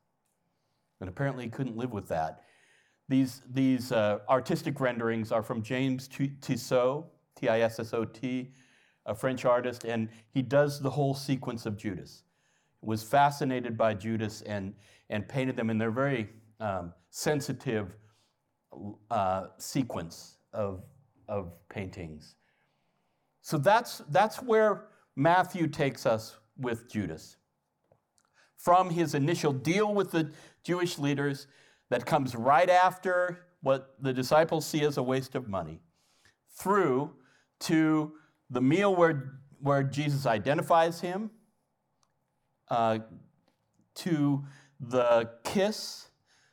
And 1.02 1.10
apparently 1.10 1.44
he 1.46 1.50
couldn't 1.50 1.76
live 1.76 1.92
with 1.92 2.08
that. 2.08 2.44
These, 3.10 3.42
these 3.50 3.92
uh, 3.92 4.20
artistic 4.28 4.80
renderings 4.80 5.32
are 5.32 5.44
from 5.44 5.62
James 5.62 6.10
Tissot, 6.42 7.06
T 7.36 7.48
I 7.48 7.62
S 7.62 7.80
S 7.80 7.94
O 7.94 8.04
T, 8.04 8.52
a 9.06 9.16
French 9.16 9.46
artist, 9.46 9.86
and 9.86 10.10
he 10.30 10.42
does 10.42 10.82
the 10.82 10.90
whole 10.90 11.14
sequence 11.14 11.66
of 11.66 11.78
Judas. 11.78 12.24
Was 12.82 13.04
fascinated 13.04 13.78
by 13.78 13.94
Judas 13.94 14.42
and, 14.42 14.74
and 15.10 15.28
painted 15.28 15.56
them, 15.56 15.70
and 15.70 15.80
they're 15.80 15.90
very 15.90 16.30
um, 16.60 16.94
sensitive 17.10 17.96
uh, 19.10 19.48
sequence 19.58 20.38
of, 20.54 20.84
of 21.28 21.54
paintings. 21.70 22.36
So 23.42 23.58
that's, 23.58 24.02
that's 24.10 24.42
where 24.42 24.88
Matthew 25.16 25.68
takes 25.68 26.06
us 26.06 26.36
with 26.58 26.90
Judas. 26.92 27.38
From 28.58 28.90
his 28.90 29.16
initial 29.16 29.54
deal 29.54 29.94
with 29.94 30.12
the 30.12 30.32
Jewish 30.64 31.00
leaders, 31.00 31.48
that 31.90 32.06
comes 32.06 32.36
right 32.36 32.70
after 32.70 33.46
what 33.62 33.96
the 34.00 34.14
disciples 34.14 34.66
see 34.66 34.84
as 34.84 34.98
a 34.98 35.04
waste 35.04 35.36
of 35.36 35.48
money, 35.48 35.82
through 36.58 37.12
to 37.60 38.14
the 38.50 38.62
meal 38.62 38.96
where, 38.96 39.40
where 39.60 39.84
Jesus 39.84 40.26
identifies 40.26 41.02
him, 41.02 41.32
uh, 42.70 43.00
to 43.96 44.44
the 44.80 45.30
kiss 45.44 46.10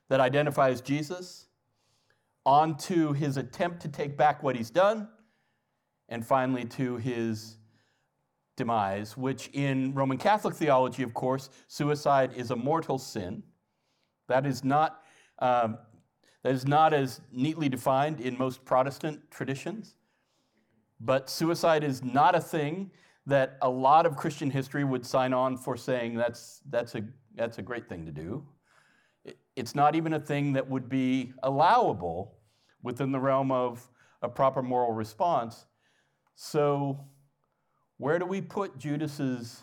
that 0.08 0.20
identifies 0.20 0.80
Jesus, 0.80 1.46
on 2.46 2.76
to 2.76 3.12
his 3.12 3.36
attempt 3.36 3.80
to 3.80 3.88
take 3.88 4.16
back 4.16 4.42
what 4.42 4.56
he's 4.56 4.70
done, 4.70 5.08
and 6.08 6.26
finally 6.26 6.64
to 6.64 6.96
his 6.96 7.56
demise, 8.56 9.16
which 9.16 9.48
in 9.52 9.92
Roman 9.94 10.18
Catholic 10.18 10.54
theology, 10.54 11.02
of 11.02 11.14
course, 11.14 11.50
suicide 11.68 12.32
is 12.36 12.50
a 12.50 12.56
mortal 12.56 12.98
sin. 12.98 13.42
That 14.28 14.46
is 14.46 14.62
not, 14.64 15.03
um, 15.38 15.78
that 16.42 16.52
is 16.52 16.66
not 16.66 16.92
as 16.92 17.20
neatly 17.32 17.68
defined 17.68 18.20
in 18.20 18.38
most 18.38 18.64
Protestant 18.64 19.30
traditions. 19.30 19.94
But 21.00 21.28
suicide 21.28 21.82
is 21.82 22.02
not 22.04 22.34
a 22.34 22.40
thing 22.40 22.90
that 23.26 23.56
a 23.62 23.68
lot 23.68 24.06
of 24.06 24.16
Christian 24.16 24.50
history 24.50 24.84
would 24.84 25.04
sign 25.04 25.32
on 25.32 25.56
for 25.56 25.76
saying 25.76 26.14
that's, 26.14 26.60
that's, 26.70 26.94
a, 26.94 27.02
that's 27.34 27.58
a 27.58 27.62
great 27.62 27.88
thing 27.88 28.04
to 28.04 28.12
do. 28.12 28.46
It's 29.56 29.74
not 29.74 29.94
even 29.94 30.12
a 30.12 30.20
thing 30.20 30.52
that 30.52 30.68
would 30.68 30.88
be 30.88 31.32
allowable 31.42 32.36
within 32.82 33.12
the 33.12 33.20
realm 33.20 33.50
of 33.50 33.88
a 34.20 34.28
proper 34.28 34.62
moral 34.62 34.92
response. 34.92 35.66
So, 36.34 37.00
where 37.96 38.18
do 38.18 38.26
we 38.26 38.40
put 38.40 38.78
Judas's 38.78 39.62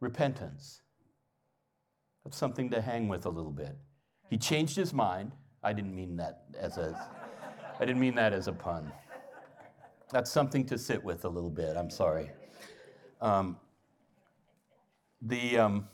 repentance? 0.00 0.80
That's 2.24 2.36
something 2.36 2.70
to 2.70 2.80
hang 2.80 3.06
with 3.06 3.26
a 3.26 3.30
little 3.30 3.52
bit. 3.52 3.76
He 4.30 4.38
changed 4.38 4.76
his 4.76 4.92
mind. 4.92 5.32
I 5.62 5.72
didn't 5.72 5.94
mean 5.94 6.16
that 6.16 6.44
as 6.58 6.78
a 6.78 7.08
I 7.80 7.84
didn't 7.84 8.00
mean 8.00 8.14
that 8.14 8.32
as 8.32 8.46
a 8.46 8.52
pun. 8.52 8.92
That's 10.10 10.30
something 10.30 10.64
to 10.66 10.78
sit 10.78 11.02
with 11.02 11.24
a 11.24 11.28
little 11.28 11.50
bit. 11.50 11.76
I'm 11.76 11.90
sorry. 11.90 12.30
Um, 13.20 13.56
the 15.20 15.58
um, 15.58 15.88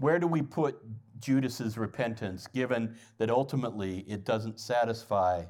where 0.00 0.18
do 0.18 0.26
we 0.26 0.40
put 0.40 0.78
Judas's 1.20 1.76
repentance, 1.76 2.46
given 2.46 2.96
that 3.18 3.28
ultimately 3.28 3.98
it 4.08 4.24
doesn't 4.24 4.58
satisfy 4.58 5.44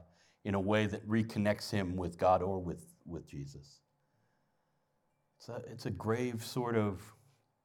in 0.45 0.55
a 0.55 0.61
way 0.61 0.87
that 0.87 1.07
reconnects 1.09 1.71
him 1.71 1.97
with 1.97 2.19
God 2.19 2.43
or 2.43 2.59
with, 2.59 2.85
with 3.07 3.29
Jesus? 3.29 3.81
It's 5.39 5.49
a, 5.49 5.63
it's 5.71 5.87
a 5.87 5.91
grave 5.91 6.45
sort 6.45 6.77
of 6.77 7.01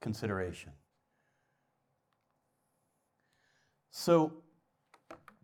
consideration. 0.00 0.70
So, 4.06 4.34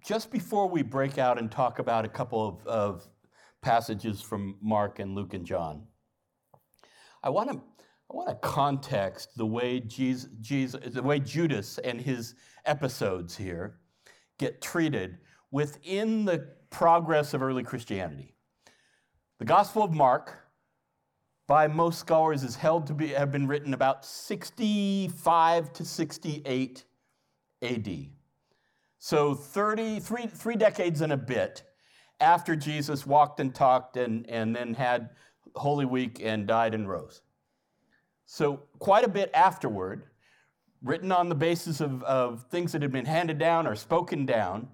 just 0.06 0.30
before 0.30 0.68
we 0.68 0.82
break 0.82 1.18
out 1.18 1.36
and 1.36 1.50
talk 1.50 1.80
about 1.80 2.04
a 2.04 2.08
couple 2.08 2.46
of, 2.46 2.64
of 2.64 3.08
passages 3.60 4.22
from 4.22 4.56
Mark 4.62 5.00
and 5.00 5.16
Luke 5.16 5.34
and 5.34 5.44
John, 5.44 5.82
I 7.24 7.30
want 7.30 7.50
to 7.50 7.56
I 7.56 8.14
want 8.14 8.28
to 8.28 8.36
context 8.36 9.30
the 9.36 9.44
way 9.44 9.80
Jesus, 9.80 10.30
Jesus, 10.40 10.94
the 10.94 11.02
way 11.02 11.18
Judas 11.18 11.78
and 11.78 12.00
his 12.00 12.36
episodes 12.64 13.36
here 13.36 13.80
get 14.38 14.62
treated 14.62 15.18
within 15.50 16.24
the 16.24 16.46
progress 16.70 17.34
of 17.34 17.42
early 17.42 17.64
Christianity. 17.64 18.36
The 19.40 19.44
Gospel 19.44 19.82
of 19.82 19.90
Mark, 19.92 20.38
by 21.48 21.66
most 21.66 21.98
scholars, 21.98 22.44
is 22.44 22.54
held 22.54 22.86
to 22.86 22.94
be, 22.94 23.08
have 23.08 23.32
been 23.32 23.48
written 23.48 23.74
about 23.74 24.04
65 24.04 25.72
to 25.72 25.84
68 25.84 26.84
AD. 27.60 28.12
So 29.04 29.34
30, 29.34 29.98
three, 29.98 30.28
three 30.28 30.54
decades 30.54 31.00
and 31.00 31.12
a 31.12 31.16
bit 31.16 31.64
after 32.20 32.54
Jesus 32.54 33.04
walked 33.04 33.40
and 33.40 33.52
talked 33.52 33.96
and, 33.96 34.30
and 34.30 34.54
then 34.54 34.74
had 34.74 35.10
Holy 35.56 35.84
Week 35.84 36.20
and 36.22 36.46
died 36.46 36.72
and 36.72 36.88
rose. 36.88 37.20
So, 38.26 38.62
quite 38.78 39.04
a 39.04 39.08
bit 39.08 39.32
afterward, 39.34 40.04
written 40.84 41.10
on 41.10 41.28
the 41.28 41.34
basis 41.34 41.80
of, 41.80 42.04
of 42.04 42.44
things 42.48 42.70
that 42.70 42.82
had 42.82 42.92
been 42.92 43.04
handed 43.04 43.40
down 43.40 43.66
or 43.66 43.74
spoken 43.74 44.24
down, 44.24 44.68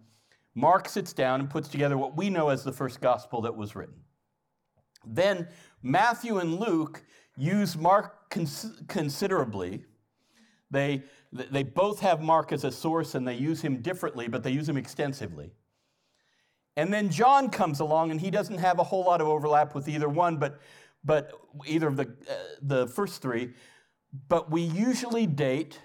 Mark 0.55 0.91
sits 0.91 1.15
down 1.15 1.41
and 1.41 1.49
puts 1.49 1.71
together 1.71 1.97
what 1.97 2.15
we 2.15 2.29
know 2.29 2.51
as 2.51 2.63
the 2.63 2.73
first 2.73 3.01
gospel 3.01 3.41
that 3.41 3.57
was 3.57 3.75
written. 3.75 3.95
Then 5.07 5.49
Matthew 5.83 6.37
and 6.37 6.61
Luke 6.61 7.03
use 7.39 7.79
Mark 7.79 8.29
cons- 8.29 8.83
considerably. 8.89 9.87
They, 10.71 11.03
they 11.33 11.63
both 11.63 12.01
have 12.01 12.21
Mark 12.21 12.53
as 12.53 12.65
a 12.65 12.73
source 12.73 13.15
and 13.15 13.27
they 13.27 13.35
use 13.35 13.61
him 13.63 13.81
differently, 13.81 14.29
but 14.29 14.43
they 14.43 14.51
use 14.51 14.69
him 14.69 14.77
extensively. 14.77 15.53
And 16.77 16.93
then 16.93 17.11
John 17.11 17.51
comes 17.51 17.81
along 17.81 18.11
and 18.11 18.21
he 18.21 18.31
doesn't 18.31 18.59
have 18.59 18.79
a 18.79 18.85
whole 18.85 19.05
lot 19.05 19.21
of 19.21 19.29
overlap 19.29 19.75
with 19.75 19.89
either 19.89 20.09
one, 20.09 20.37
but 20.37 20.61
but 21.05 21.33
either 21.67 21.87
of 21.87 21.97
the, 21.97 22.05
uh, 22.31 22.35
the 22.61 22.87
first 22.87 23.23
three, 23.23 23.51
but 24.29 24.51
we 24.51 24.63
usually 24.63 25.27
date 25.27 25.81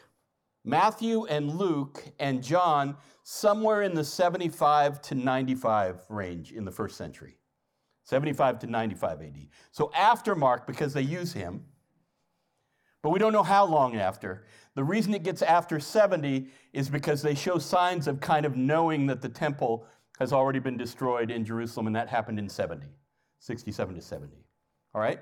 Matthew 0.66 1.26
and 1.26 1.56
Luke 1.56 2.04
and 2.20 2.44
John 2.44 2.98
somewhere 3.24 3.84
in 3.84 3.94
the 3.94 4.04
75 4.04 5.02
to 5.04 5.16
95 5.16 6.06
range 6.10 6.52
in 6.52 6.66
the 6.66 6.72
first 6.72 6.98
century. 6.98 7.38
75 8.04 8.60
to 8.60 8.68
95 8.68 9.22
AD. 9.22 9.48
So 9.72 9.92
after 9.96 10.36
Mark, 10.36 10.68
because 10.68 10.94
they 10.94 11.02
use 11.02 11.32
him, 11.32 11.64
but 13.02 13.10
we 13.10 13.20
don't 13.20 13.34
know 13.34 13.44
how 13.44 13.66
long 13.66 13.96
after. 13.96 14.46
The 14.76 14.84
reason 14.84 15.14
it 15.14 15.24
gets 15.24 15.42
after 15.42 15.80
70 15.80 16.48
is 16.74 16.90
because 16.90 17.22
they 17.22 17.36
show 17.36 17.58
signs 17.60 18.08
of 18.08 18.20
kind 18.20 18.46
of 18.46 18.56
knowing 18.56 19.06
that 19.08 19.22
the 19.22 19.30
temple 19.30 19.86
has 20.20 20.34
already 20.34 20.60
been 20.60 20.78
destroyed 20.78 21.30
in 21.30 21.46
Jerusalem, 21.46 21.88
and 21.88 21.96
that 21.96 22.10
happened 22.10 22.40
in 22.40 22.50
70, 22.50 22.88
67 23.40 23.96
to 23.96 24.02
70. 24.02 24.34
All 24.94 25.02
right? 25.02 25.20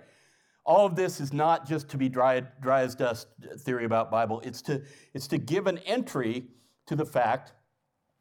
All 0.63 0.85
of 0.85 0.95
this 0.95 1.19
is 1.19 1.33
not 1.33 1.67
just 1.67 1.89
to 1.89 1.97
be 1.97 2.07
dry, 2.07 2.41
dry 2.61 2.81
as 2.81 2.95
dust 2.95 3.27
theory 3.57 3.85
about 3.85 4.11
Bible. 4.11 4.41
It's 4.41 4.61
to, 4.63 4.81
it's 5.13 5.27
to 5.27 5.37
give 5.37 5.67
an 5.67 5.79
entry 5.79 6.45
to 6.85 6.95
the 6.95 7.05
fact 7.05 7.53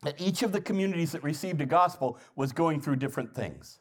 that 0.03 0.19
each 0.21 0.43
of 0.43 0.53
the 0.53 0.61
communities 0.61 1.13
that 1.13 1.23
received 1.23 1.61
a 1.61 1.67
gospel 1.67 2.19
was 2.35 2.53
going 2.53 2.81
through 2.81 2.97
different 2.97 3.35
things. 3.35 3.79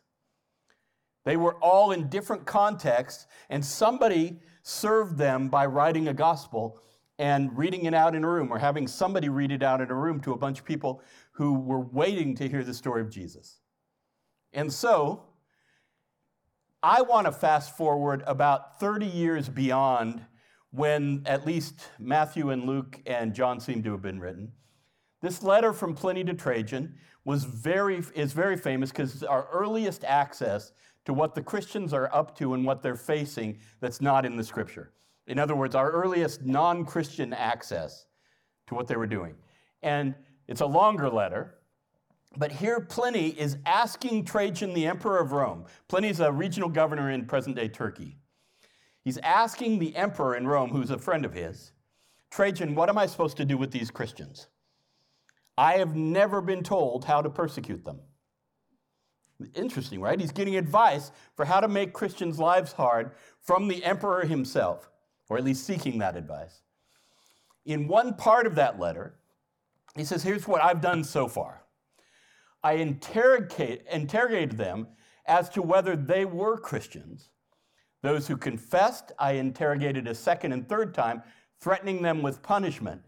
They 1.23 1.38
were 1.38 1.55
all 1.55 1.91
in 1.91 2.09
different 2.09 2.45
contexts, 2.45 3.27
and 3.49 3.63
somebody 3.63 4.39
served 4.62 5.17
them 5.17 5.47
by 5.47 5.65
writing 5.65 6.07
a 6.07 6.13
gospel 6.13 6.81
and 7.19 7.55
reading 7.58 7.84
it 7.84 7.93
out 7.93 8.15
in 8.15 8.23
a 8.23 8.27
room, 8.27 8.51
or 8.51 8.58
having 8.58 8.88
somebody 8.88 9.29
read 9.29 9.51
it 9.51 9.62
out 9.62 9.82
in 9.82 9.91
a 9.91 9.95
room 9.95 10.21
to 10.21 10.32
a 10.32 10.38
bunch 10.38 10.60
of 10.60 10.65
people 10.65 11.03
who 11.34 11.53
were 11.53 11.82
waiting 11.82 12.34
to 12.36 12.47
hear 12.47 12.63
the 12.63 12.73
story 12.73 13.01
of 13.01 13.10
Jesus. 13.10 13.60
And 14.53 14.71
so, 14.71 15.25
I 16.82 17.01
want 17.01 17.27
to 17.27 17.34
fast 17.34 17.75
forward 17.75 18.23
about 18.25 18.79
30 18.79 19.05
years 19.05 19.49
beyond 19.49 20.25
when 20.71 21.23
at 21.25 21.45
least 21.45 21.89
Matthew 21.99 22.51
and 22.51 22.63
Luke 22.63 23.01
and 23.05 23.34
John 23.34 23.60
seem 23.60 23.84
to 23.84 23.91
have 23.91 24.01
been 24.01 24.19
written. 24.19 24.53
This 25.21 25.43
letter 25.43 25.73
from 25.73 25.93
Pliny 25.93 26.23
to 26.23 26.34
Trajan 26.34 26.95
was 27.25 27.43
very, 27.43 28.01
is 28.15 28.32
very 28.32 28.55
famous 28.55 28.91
because 28.91 29.13
it's 29.13 29.23
our 29.23 29.49
earliest 29.51 30.05
access 30.05 30.71
to 31.03 31.13
what 31.13 31.36
the 31.36 31.41
Christians 31.41 31.93
are 31.93 32.13
up 32.15 32.38
to 32.38 32.53
and 32.53 32.63
what 32.63 32.82
they're 32.82 32.95
facing 32.95 33.60
that's 33.82 33.99
not 33.99 34.25
in 34.25 34.38
the 34.38 34.43
scripture. 34.43 34.93
In 35.29 35.39
other 35.39 35.55
words, 35.55 35.75
our 35.75 35.91
earliest 35.91 36.43
non 36.43 36.83
Christian 36.83 37.33
access 37.33 38.05
to 38.67 38.75
what 38.75 38.87
they 38.87 38.97
were 38.97 39.07
doing. 39.07 39.35
And 39.81 40.15
it's 40.47 40.61
a 40.61 40.65
longer 40.65 41.09
letter, 41.09 41.55
but 42.35 42.51
here 42.51 42.79
Pliny 42.81 43.29
is 43.29 43.57
asking 43.65 44.25
Trajan, 44.25 44.73
the 44.73 44.87
emperor 44.87 45.19
of 45.19 45.31
Rome, 45.31 45.65
Pliny's 45.87 46.19
a 46.19 46.31
regional 46.31 46.69
governor 46.69 47.11
in 47.11 47.25
present 47.25 47.55
day 47.55 47.69
Turkey. 47.69 48.17
He's 49.03 49.17
asking 49.19 49.79
the 49.79 49.95
emperor 49.95 50.35
in 50.35 50.45
Rome, 50.45 50.71
who's 50.71 50.91
a 50.91 50.97
friend 50.97 51.23
of 51.25 51.33
his, 51.33 51.71
Trajan, 52.29 52.75
what 52.75 52.89
am 52.89 52.97
I 52.97 53.05
supposed 53.05 53.37
to 53.37 53.45
do 53.45 53.57
with 53.57 53.71
these 53.71 53.89
Christians? 53.89 54.47
I 55.57 55.77
have 55.77 55.95
never 55.95 56.41
been 56.41 56.63
told 56.63 57.05
how 57.05 57.21
to 57.21 57.29
persecute 57.29 57.85
them. 57.85 57.99
Interesting, 59.55 60.01
right? 60.01 60.19
He's 60.19 60.31
getting 60.31 60.57
advice 60.57 61.11
for 61.35 61.45
how 61.45 61.59
to 61.59 61.67
make 61.67 61.93
Christians' 61.93 62.39
lives 62.39 62.73
hard 62.73 63.11
from 63.41 63.67
the 63.67 63.83
emperor 63.83 64.25
himself, 64.25 64.88
or 65.29 65.37
at 65.37 65.43
least 65.43 65.65
seeking 65.65 65.99
that 65.99 66.17
advice. 66.17 66.61
In 67.65 67.87
one 67.87 68.15
part 68.15 68.47
of 68.47 68.55
that 68.55 68.79
letter, 68.79 69.15
he 69.95 70.03
says, 70.03 70.23
Here's 70.23 70.47
what 70.47 70.63
I've 70.63 70.81
done 70.81 71.03
so 71.03 71.27
far. 71.27 71.63
I 72.63 72.73
interrogate, 72.73 73.85
interrogated 73.91 74.57
them 74.57 74.87
as 75.25 75.49
to 75.49 75.61
whether 75.61 75.95
they 75.95 76.25
were 76.25 76.57
Christians. 76.57 77.29
Those 78.01 78.27
who 78.27 78.37
confessed, 78.37 79.11
I 79.19 79.33
interrogated 79.33 80.07
a 80.07 80.15
second 80.15 80.51
and 80.51 80.67
third 80.67 80.93
time, 80.93 81.21
threatening 81.59 82.01
them 82.01 82.21
with 82.21 82.41
punishment. 82.41 83.01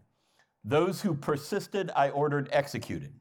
Those 0.64 1.02
who 1.02 1.14
persisted, 1.14 1.90
I 1.96 2.10
ordered 2.10 2.48
executed. 2.52 3.12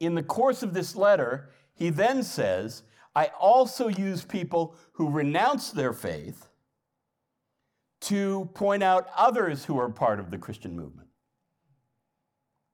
In 0.00 0.14
the 0.14 0.22
course 0.22 0.62
of 0.62 0.72
this 0.72 0.96
letter, 0.96 1.50
he 1.74 1.90
then 1.90 2.22
says, 2.22 2.84
I 3.14 3.26
also 3.38 3.88
use 3.88 4.24
people 4.24 4.76
who 4.92 5.10
renounce 5.10 5.70
their 5.70 5.92
faith 5.92 6.47
to 8.00 8.48
point 8.54 8.82
out 8.82 9.08
others 9.16 9.64
who 9.64 9.78
are 9.78 9.88
part 9.88 10.20
of 10.20 10.30
the 10.30 10.38
Christian 10.38 10.76
movement. 10.76 11.08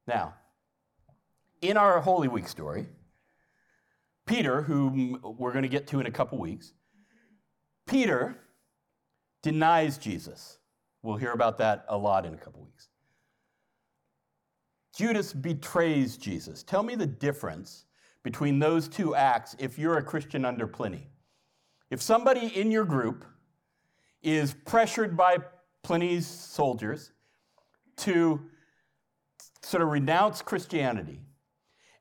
Now, 0.06 0.34
in 1.62 1.76
our 1.76 2.00
Holy 2.00 2.28
Week 2.28 2.46
story, 2.46 2.86
Peter, 4.26 4.62
whom 4.62 5.20
we're 5.38 5.52
going 5.52 5.62
to 5.62 5.68
get 5.68 5.86
to 5.88 6.00
in 6.00 6.06
a 6.06 6.10
couple 6.10 6.38
weeks, 6.38 6.72
Peter 7.86 8.36
denies 9.42 9.98
Jesus. 9.98 10.58
We'll 11.02 11.16
hear 11.16 11.32
about 11.32 11.58
that 11.58 11.84
a 11.88 11.96
lot 11.96 12.24
in 12.24 12.34
a 12.34 12.38
couple 12.38 12.62
weeks. 12.62 12.88
Judas 14.96 15.32
betrays 15.32 16.16
Jesus. 16.16 16.62
Tell 16.62 16.82
me 16.82 16.94
the 16.94 17.06
difference 17.06 17.84
between 18.22 18.58
those 18.58 18.88
two 18.88 19.14
acts 19.14 19.56
if 19.58 19.78
you're 19.78 19.98
a 19.98 20.02
Christian 20.02 20.44
under 20.44 20.66
Pliny. 20.66 21.08
If 21.90 22.00
somebody 22.00 22.46
in 22.58 22.70
your 22.70 22.84
group 22.84 23.24
is 24.24 24.54
pressured 24.64 25.16
by 25.16 25.38
Pliny's 25.82 26.26
soldiers 26.26 27.12
to 27.98 28.40
sort 29.62 29.82
of 29.82 29.90
renounce 29.90 30.42
Christianity, 30.42 31.20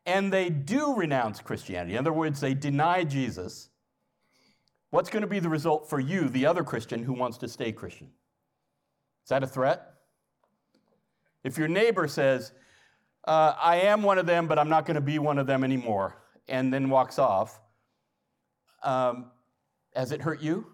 and 0.05 0.31
they 0.31 0.49
do 0.49 0.95
renounce 0.95 1.41
Christianity, 1.41 1.93
in 1.93 1.99
other 1.99 2.13
words, 2.13 2.39
they 2.39 2.53
deny 2.53 3.03
Jesus, 3.03 3.69
what's 4.89 5.09
going 5.09 5.21
to 5.21 5.27
be 5.27 5.39
the 5.39 5.49
result 5.49 5.89
for 5.89 5.99
you, 5.99 6.29
the 6.29 6.45
other 6.45 6.63
Christian 6.63 7.03
who 7.03 7.13
wants 7.13 7.38
to 7.39 7.47
stay 7.47 7.71
Christian? 7.71 8.07
Is 9.23 9.29
that 9.29 9.43
a 9.43 9.47
threat? 9.47 9.93
If 11.43 11.57
your 11.57 11.67
neighbor 11.67 12.07
says, 12.07 12.53
uh, 13.25 13.53
I 13.62 13.77
am 13.81 14.03
one 14.03 14.17
of 14.17 14.25
them, 14.25 14.47
but 14.47 14.57
I'm 14.57 14.69
not 14.69 14.86
going 14.86 14.95
to 14.95 15.01
be 15.01 15.19
one 15.19 15.38
of 15.38 15.47
them 15.47 15.63
anymore, 15.63 16.21
and 16.47 16.73
then 16.73 16.89
walks 16.89 17.19
off, 17.19 17.59
um, 18.83 19.31
has 19.95 20.12
it 20.12 20.21
hurt 20.21 20.41
you? 20.41 20.72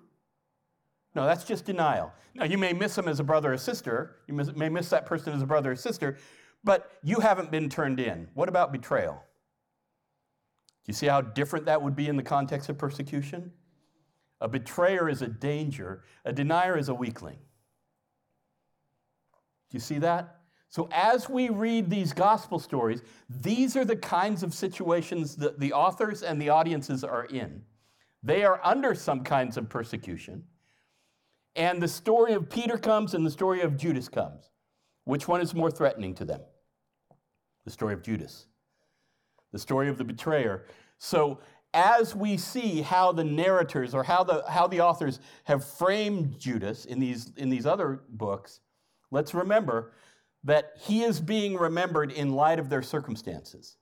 No, 1.16 1.26
that's 1.26 1.44
just 1.44 1.66
denial. 1.66 2.14
Now, 2.36 2.46
you 2.46 2.58
may 2.58 2.74
miss 2.74 2.96
them 2.96 3.08
as 3.08 3.20
a 3.20 3.24
brother 3.24 3.54
or 3.54 3.58
sister, 3.58 4.18
you 4.28 4.34
may 4.34 4.70
miss 4.70 4.90
that 4.90 5.06
person 5.06 5.34
as 5.34 5.42
a 5.42 5.46
brother 5.46 5.72
or 5.72 5.76
sister, 5.76 6.18
but 6.64 6.92
you 7.04 7.20
haven't 7.20 7.52
been 7.52 7.70
turned 7.70 8.00
in. 8.00 8.28
What 8.34 8.50
about 8.50 8.72
betrayal? 8.72 9.24
Do 10.84 10.90
you 10.92 10.94
see 10.94 11.08
how 11.08 11.22
different 11.22 11.66
that 11.66 11.82
would 11.82 11.96
be 11.96 12.08
in 12.08 12.18
the 12.18 12.24
context 12.24 12.70
of 12.70 12.78
persecution? 12.78 13.52
A 14.42 14.48
betrayer 14.48 15.10
is 15.10 15.22
a 15.22 15.28
danger, 15.28 16.04
a 16.26 16.32
denier 16.32 16.78
is 16.78 16.90
a 16.90 16.94
weakling. 16.94 17.40
Do 19.70 19.76
you 19.76 19.80
see 19.80 20.00
that? 20.00 20.38
So, 20.70 20.88
as 20.92 21.28
we 21.28 21.50
read 21.50 21.90
these 21.90 22.14
gospel 22.14 22.60
stories, 22.60 23.02
these 23.28 23.76
are 23.76 23.86
the 23.86 23.96
kinds 23.96 24.44
of 24.44 24.54
situations 24.54 25.36
that 25.38 25.60
the 25.60 25.74
authors 25.74 26.22
and 26.22 26.40
the 26.40 26.50
audiences 26.50 27.04
are 27.04 27.26
in. 27.26 27.64
They 28.22 28.44
are 28.44 28.62
under 28.64 28.94
some 28.94 29.24
kinds 29.24 29.58
of 29.58 29.68
persecution. 29.68 30.44
And 31.56 31.82
the 31.82 31.88
story 31.88 32.34
of 32.34 32.50
Peter 32.50 32.78
comes 32.78 33.14
and 33.14 33.26
the 33.26 33.32
story 33.32 33.62
of 33.62 33.78
Judas 33.78 34.08
comes. 34.08 34.50
Which 35.06 35.28
one 35.28 35.42
is 35.42 35.54
more 35.54 35.72
threatening 35.72 36.14
to 36.16 36.26
them? 36.26 36.42
The 37.66 37.72
story 37.72 37.94
of 37.94 38.04
Judas, 38.04 38.46
the 39.52 39.60
story 39.60 39.90
of 39.90 39.98
the 39.98 40.04
betrayer. 40.04 40.66
So, 40.98 41.40
as 41.74 42.16
we 42.16 42.38
see 42.38 42.82
how 42.82 43.12
the 43.12 43.24
narrators 43.24 43.94
or 43.94 44.04
how 44.04 44.24
the, 44.24 44.44
how 44.50 44.66
the 44.66 44.82
authors 44.82 45.20
have 45.44 45.64
framed 45.64 46.40
Judas 46.40 46.86
in 46.86 47.00
these, 47.00 47.32
in 47.38 47.50
these 47.50 47.68
other 47.68 48.02
books, 48.10 48.62
let's 49.12 49.36
remember 49.36 49.94
that 50.44 50.74
he 50.80 51.04
is 51.04 51.20
being 51.20 51.56
remembered 51.56 52.12
in 52.12 52.34
light 52.34 52.60
of 52.60 52.70
their 52.70 52.82
circumstances. 52.82 53.78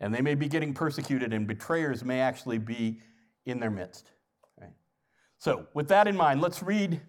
And 0.00 0.14
they 0.14 0.20
may 0.20 0.34
be 0.34 0.48
getting 0.48 0.74
persecuted, 0.74 1.32
and 1.32 1.46
betrayers 1.46 2.04
may 2.04 2.20
actually 2.20 2.58
be 2.58 3.00
in 3.46 3.60
their 3.60 3.70
midst. 3.70 4.10
So, 5.38 5.66
with 5.72 5.88
that 5.88 6.08
in 6.08 6.16
mind, 6.16 6.40
let's 6.40 6.62
read 6.62 7.00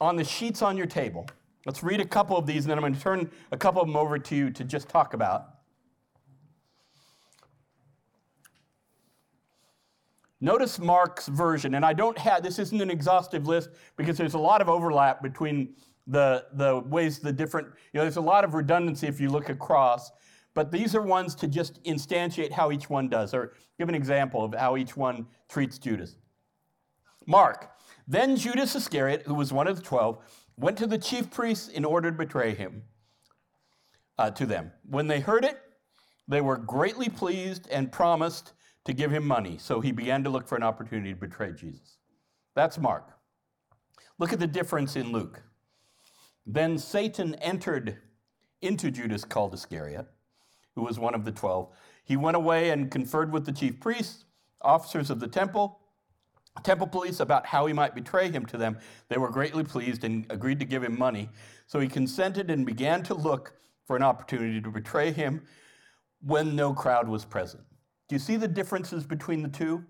on 0.00 0.16
the 0.16 0.24
sheets 0.24 0.60
on 0.60 0.76
your 0.76 0.86
table. 0.86 1.26
Let's 1.64 1.82
read 1.82 2.00
a 2.00 2.04
couple 2.04 2.36
of 2.36 2.46
these, 2.46 2.64
and 2.64 2.70
then 2.70 2.76
I'm 2.76 2.82
going 2.82 2.94
to 2.94 3.00
turn 3.00 3.30
a 3.50 3.56
couple 3.56 3.80
of 3.80 3.88
them 3.88 3.96
over 3.96 4.18
to 4.18 4.36
you 4.36 4.50
to 4.50 4.64
just 4.64 4.88
talk 4.88 5.14
about. 5.14 5.46
Notice 10.42 10.78
Mark's 10.78 11.26
version, 11.28 11.74
and 11.74 11.86
I 11.86 11.94
don't 11.94 12.18
have 12.18 12.42
this 12.42 12.58
isn't 12.58 12.78
an 12.78 12.90
exhaustive 12.90 13.46
list 13.46 13.70
because 13.96 14.18
there's 14.18 14.34
a 14.34 14.38
lot 14.38 14.60
of 14.60 14.68
overlap 14.68 15.22
between 15.22 15.74
the, 16.06 16.44
the 16.52 16.80
ways 16.80 17.18
the 17.20 17.32
different, 17.32 17.68
you 17.68 17.98
know, 17.98 18.02
there's 18.02 18.18
a 18.18 18.20
lot 18.20 18.44
of 18.44 18.52
redundancy 18.52 19.06
if 19.06 19.18
you 19.18 19.30
look 19.30 19.48
across, 19.48 20.10
but 20.52 20.70
these 20.70 20.94
are 20.94 21.00
ones 21.00 21.34
to 21.36 21.48
just 21.48 21.82
instantiate 21.84 22.52
how 22.52 22.70
each 22.70 22.90
one 22.90 23.08
does, 23.08 23.32
or 23.32 23.54
give 23.78 23.88
an 23.88 23.94
example 23.94 24.44
of 24.44 24.54
how 24.54 24.76
each 24.76 24.98
one 24.98 25.26
treats 25.48 25.78
Judas. 25.78 26.16
Mark, 27.26 27.70
then 28.06 28.36
Judas 28.36 28.74
Iscariot, 28.74 29.22
who 29.26 29.34
was 29.34 29.52
one 29.52 29.66
of 29.66 29.76
the 29.76 29.82
twelve, 29.82 30.18
went 30.56 30.78
to 30.78 30.86
the 30.86 30.98
chief 30.98 31.30
priests 31.30 31.68
in 31.68 31.84
order 31.84 32.10
to 32.10 32.16
betray 32.16 32.54
him 32.54 32.82
uh, 34.18 34.30
to 34.30 34.46
them. 34.46 34.72
When 34.88 35.06
they 35.06 35.20
heard 35.20 35.44
it, 35.44 35.60
they 36.28 36.40
were 36.40 36.56
greatly 36.56 37.08
pleased 37.08 37.68
and 37.70 37.90
promised 37.90 38.52
to 38.84 38.92
give 38.92 39.10
him 39.10 39.26
money. 39.26 39.58
So 39.58 39.80
he 39.80 39.92
began 39.92 40.22
to 40.24 40.30
look 40.30 40.46
for 40.46 40.56
an 40.56 40.62
opportunity 40.62 41.12
to 41.12 41.18
betray 41.18 41.52
Jesus. 41.52 41.96
That's 42.54 42.78
Mark. 42.78 43.10
Look 44.18 44.32
at 44.32 44.38
the 44.38 44.46
difference 44.46 44.94
in 44.94 45.10
Luke. 45.10 45.42
Then 46.46 46.78
Satan 46.78 47.34
entered 47.36 47.98
into 48.60 48.90
Judas 48.90 49.24
called 49.24 49.54
Iscariot, 49.54 50.06
who 50.74 50.82
was 50.82 50.98
one 50.98 51.14
of 51.14 51.24
the 51.24 51.32
twelve. 51.32 51.74
He 52.04 52.16
went 52.16 52.36
away 52.36 52.70
and 52.70 52.90
conferred 52.90 53.32
with 53.32 53.46
the 53.46 53.52
chief 53.52 53.80
priests, 53.80 54.26
officers 54.60 55.10
of 55.10 55.20
the 55.20 55.28
temple, 55.28 55.80
temple 56.62 56.86
police 56.86 57.20
about 57.20 57.46
how 57.46 57.66
he 57.66 57.72
might 57.72 57.94
betray 57.94 58.30
him 58.30 58.46
to 58.46 58.56
them. 58.56 58.78
They 59.08 59.18
were 59.18 59.30
greatly 59.30 59.64
pleased 59.64 60.04
and 60.04 60.26
agreed 60.30 60.60
to 60.60 60.64
give 60.64 60.82
him 60.82 60.98
money. 60.98 61.28
So 61.66 61.80
he 61.80 61.88
consented 61.88 62.50
and 62.50 62.64
began 62.64 63.02
to 63.04 63.14
look 63.14 63.54
for 63.86 63.96
an 63.96 64.02
opportunity 64.02 64.60
to 64.60 64.70
betray 64.70 65.12
him 65.12 65.42
when 66.20 66.56
no 66.56 66.72
crowd 66.72 67.08
was 67.08 67.24
present. 67.24 67.64
Do 68.08 68.14
you 68.14 68.18
see 68.18 68.36
the 68.36 68.48
differences 68.48 69.04
between 69.04 69.42
the 69.42 69.48
two? 69.48 69.84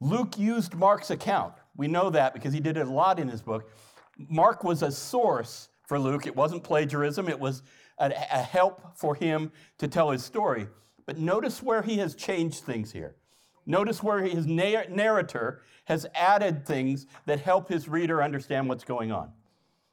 Luke 0.00 0.38
used 0.38 0.74
Mark's 0.74 1.10
account. 1.10 1.54
We 1.76 1.88
know 1.88 2.10
that 2.10 2.34
because 2.34 2.52
he 2.52 2.60
did 2.60 2.76
it 2.76 2.86
a 2.86 2.90
lot 2.90 3.18
in 3.18 3.28
his 3.28 3.40
book. 3.40 3.70
Mark 4.18 4.64
was 4.64 4.82
a 4.82 4.90
source 4.90 5.68
for 5.86 5.98
Luke. 5.98 6.26
It 6.26 6.34
wasn't 6.34 6.64
plagiarism, 6.64 7.28
it 7.28 7.38
was 7.38 7.62
a, 7.98 8.06
a 8.10 8.42
help 8.42 8.98
for 8.98 9.14
him 9.14 9.52
to 9.78 9.88
tell 9.88 10.10
his 10.10 10.24
story. 10.24 10.68
But 11.06 11.18
notice 11.18 11.62
where 11.62 11.82
he 11.82 11.98
has 11.98 12.14
changed 12.14 12.64
things 12.64 12.92
here. 12.92 13.16
Notice 13.64 14.02
where 14.02 14.22
his 14.22 14.46
narrator 14.46 15.62
has 15.84 16.06
added 16.14 16.66
things 16.66 17.06
that 17.26 17.40
help 17.40 17.68
his 17.68 17.88
reader 17.88 18.22
understand 18.22 18.68
what's 18.68 18.84
going 18.84 19.12
on. 19.12 19.32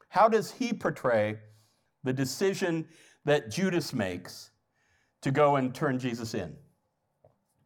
How 0.08 0.28
does 0.28 0.50
he 0.50 0.72
portray 0.72 1.38
the 2.02 2.12
decision 2.12 2.88
that 3.24 3.50
Judas 3.50 3.92
makes 3.92 4.50
to 5.22 5.30
go 5.30 5.56
and 5.56 5.74
turn 5.74 5.98
Jesus 5.98 6.34
in? 6.34 6.56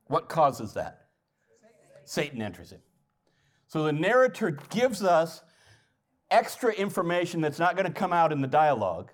What 0.06 0.28
causes 0.28 0.74
that? 0.74 1.06
Satan, 2.04 2.42
enters 2.42 2.72
in. 2.72 2.80
So 3.66 3.84
the 3.84 3.92
narrator 3.92 4.50
gives 4.68 5.02
us 5.02 5.42
extra 6.30 6.72
information 6.72 7.40
that's 7.40 7.58
not 7.58 7.76
going 7.76 7.86
to 7.86 7.92
come 7.92 8.12
out 8.12 8.30
in 8.30 8.40
the 8.42 8.46
dialogue 8.48 9.10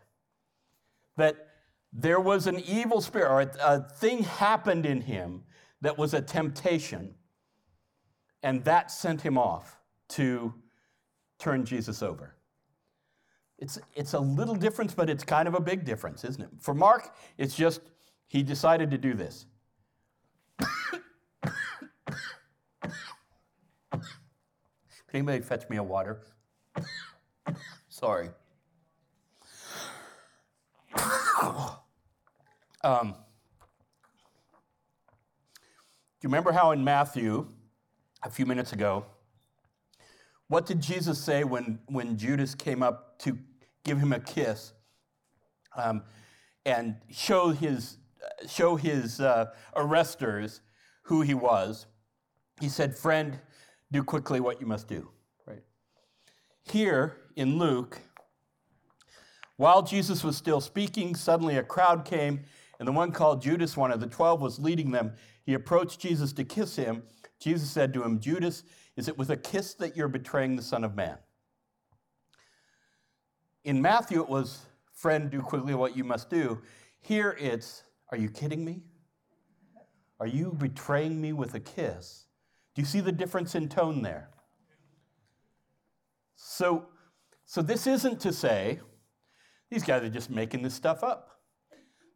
that 1.16 1.37
there 1.92 2.20
was 2.20 2.46
an 2.46 2.61
evil 2.66 3.00
spirit, 3.00 3.29
or 3.29 3.40
a, 3.40 3.50
a 3.61 3.88
thing 3.88 4.22
happened 4.22 4.87
in 4.87 5.00
him 5.00 5.42
that 5.81 5.97
was 5.97 6.14
a 6.14 6.21
temptation, 6.21 7.14
and 8.43 8.64
that 8.64 8.90
sent 8.90 9.23
him 9.23 9.38
off 9.38 9.81
to 10.11 10.55
turn 11.38 11.64
Jesus 11.64 12.03
over. 12.03 12.35
It's, 13.59 13.79
it's 13.95 14.14
a 14.14 14.19
little 14.19 14.55
difference, 14.55 14.95
but 14.95 15.11
it's 15.11 15.25
kind 15.25 15.47
of 15.47 15.55
a 15.55 15.61
big 15.61 15.85
difference, 15.85 16.25
isn't 16.25 16.43
it? 16.43 16.49
For 16.59 16.75
Mark, 16.75 17.14
it's 17.37 17.55
just 17.55 17.83
he 18.27 18.43
decided 18.43 18.90
to 18.90 18.99
do 18.99 19.14
this. 19.14 19.47
Can 25.11 25.19
anybody 25.19 25.43
fetch 25.43 25.69
me 25.69 25.77
a 25.77 25.83
water? 25.83 26.21
Sorry. 27.88 28.31
Um, 32.83 33.14
you 36.23 36.29
remember 36.29 36.53
how 36.53 36.73
in 36.73 36.85
Matthew, 36.85 37.47
a 38.23 38.31
few 38.31 38.45
minutes 38.45 38.73
ago, 38.73 39.07
what 40.49 40.67
did 40.67 40.81
Jesus 40.81 41.19
say 41.19 41.45
when, 41.45 41.79
when 41.87 42.19
Judas 42.19 42.55
came 42.55 42.83
up 42.83 43.19
to 43.21 43.39
give 43.85 43.99
him 43.99 44.13
a 44.13 44.21
kiss 44.21 44.73
um, 45.77 46.03
and 46.67 46.97
show 47.11 47.51
his, 47.51 47.97
show 48.49 48.77
his 48.77 49.21
uh, 49.21 49.47
arresters 49.75 50.61
who 51.05 51.23
he 51.23 51.33
was? 51.33 51.87
He 52.61 52.69
said, 52.69 52.99
Friend, 52.99 53.39
do 53.91 54.05
quickly 54.05 54.41
what 54.41 54.61
you 54.61 54.67
must 54.67 54.89
do. 54.89 55.09
Right? 55.47 55.63
Here 56.71 57.17
in 57.37 57.59
Luke, 57.59 57.99
while 59.57 59.83
Jesus 59.83 60.23
was 60.23 60.37
still 60.37 60.61
speaking, 60.61 61.15
suddenly 61.15 61.57
a 61.57 61.63
crowd 61.63 62.05
came, 62.05 62.41
and 62.81 62.88
the 62.88 62.93
one 62.93 63.12
called 63.12 63.43
Judas, 63.43 63.77
one 63.77 63.93
of 63.93 64.01
the 64.01 64.07
twelve, 64.07 64.40
was 64.40 64.59
leading 64.59 64.90
them. 64.90 65.12
He 65.45 65.53
approached 65.53 66.01
Jesus 66.01 66.33
to 66.33 66.45
kiss 66.45 66.77
him. 66.77 67.03
Jesus 67.38 67.71
said 67.71 67.93
to 67.93 68.03
him, 68.03 68.19
Judas, 68.19 68.64
is 68.97 69.07
it 69.07 69.19
with 69.19 69.29
a 69.29 69.37
kiss 69.37 69.75
that 69.75 69.99
you're 69.99 70.09
betraying 70.09 70.57
the 70.57 70.62
Son 70.62 70.83
of 70.83 70.95
Man? 70.95 71.19
In 73.64 73.83
Matthew, 73.83 74.23
it 74.23 74.29
was, 74.31 74.61
Friend, 74.95 75.31
do 75.31 75.43
quickly 75.43 75.75
what 75.75 75.95
you 75.95 76.05
must 76.05 76.31
do. 76.31 76.62
Here 77.03 77.37
it's, 77.38 77.83
Are 78.11 78.16
you 78.16 78.31
kidding 78.31 78.64
me? 78.64 78.81
Are 80.19 80.27
you 80.27 80.57
betraying 80.59 81.21
me 81.21 81.35
with 81.35 81.55
a 81.55 81.61
kiss? 81.61 82.25
Do 82.75 82.81
you 82.81 82.87
see 82.87 83.01
the 83.01 83.12
difference 83.12 83.55
in 83.55 83.69
tone 83.69 84.01
there? 84.01 84.31
So, 86.35 86.87
so 87.45 87.61
this 87.61 87.87
isn't 87.87 88.21
to 88.21 88.33
say, 88.33 88.81
these 89.71 89.83
guys 89.83 90.03
are 90.03 90.09
just 90.09 90.31
making 90.31 90.62
this 90.62 90.75
stuff 90.75 91.05
up. 91.05 91.39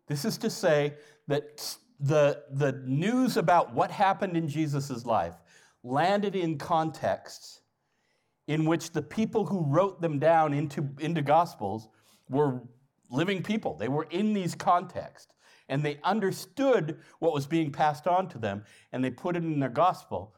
This 0.07 0.25
is 0.25 0.37
to 0.38 0.51
say 0.51 0.95
that 1.29 1.77
the, 2.01 2.43
the 2.51 2.73
news 2.85 3.37
about 3.37 3.73
what 3.73 3.90
happened 3.90 4.37
in 4.37 4.49
Jesus' 4.49 5.07
life 5.07 5.35
landed 5.83 6.35
in 6.35 6.59
contexts 6.59 7.61
in 8.47 8.67
which 8.67 8.90
the 8.90 9.03
people 9.03 9.47
who 9.47 9.64
wrote 9.64 10.01
them 10.01 10.19
down 10.19 10.53
into, 10.53 10.88
into 11.01 11.23
Gospels 11.23 11.88
were 12.29 12.61
living 13.11 13.43
people. 13.43 13.77
They 13.77 13.88
were 13.88 14.07
in 14.11 14.35
these 14.35 14.55
contexts 14.55 15.35
and 15.69 15.83
they 15.83 15.99
understood 16.05 16.99
what 17.21 17.33
was 17.33 17.47
being 17.47 17.73
passed 17.73 18.07
on 18.07 18.29
to 18.29 18.38
them 18.38 18.64
and 18.93 19.03
they 19.03 19.11
put 19.11 19.37
it 19.37 19.43
in 19.43 19.61
their 19.61 19.71
Gospel. 19.71 20.35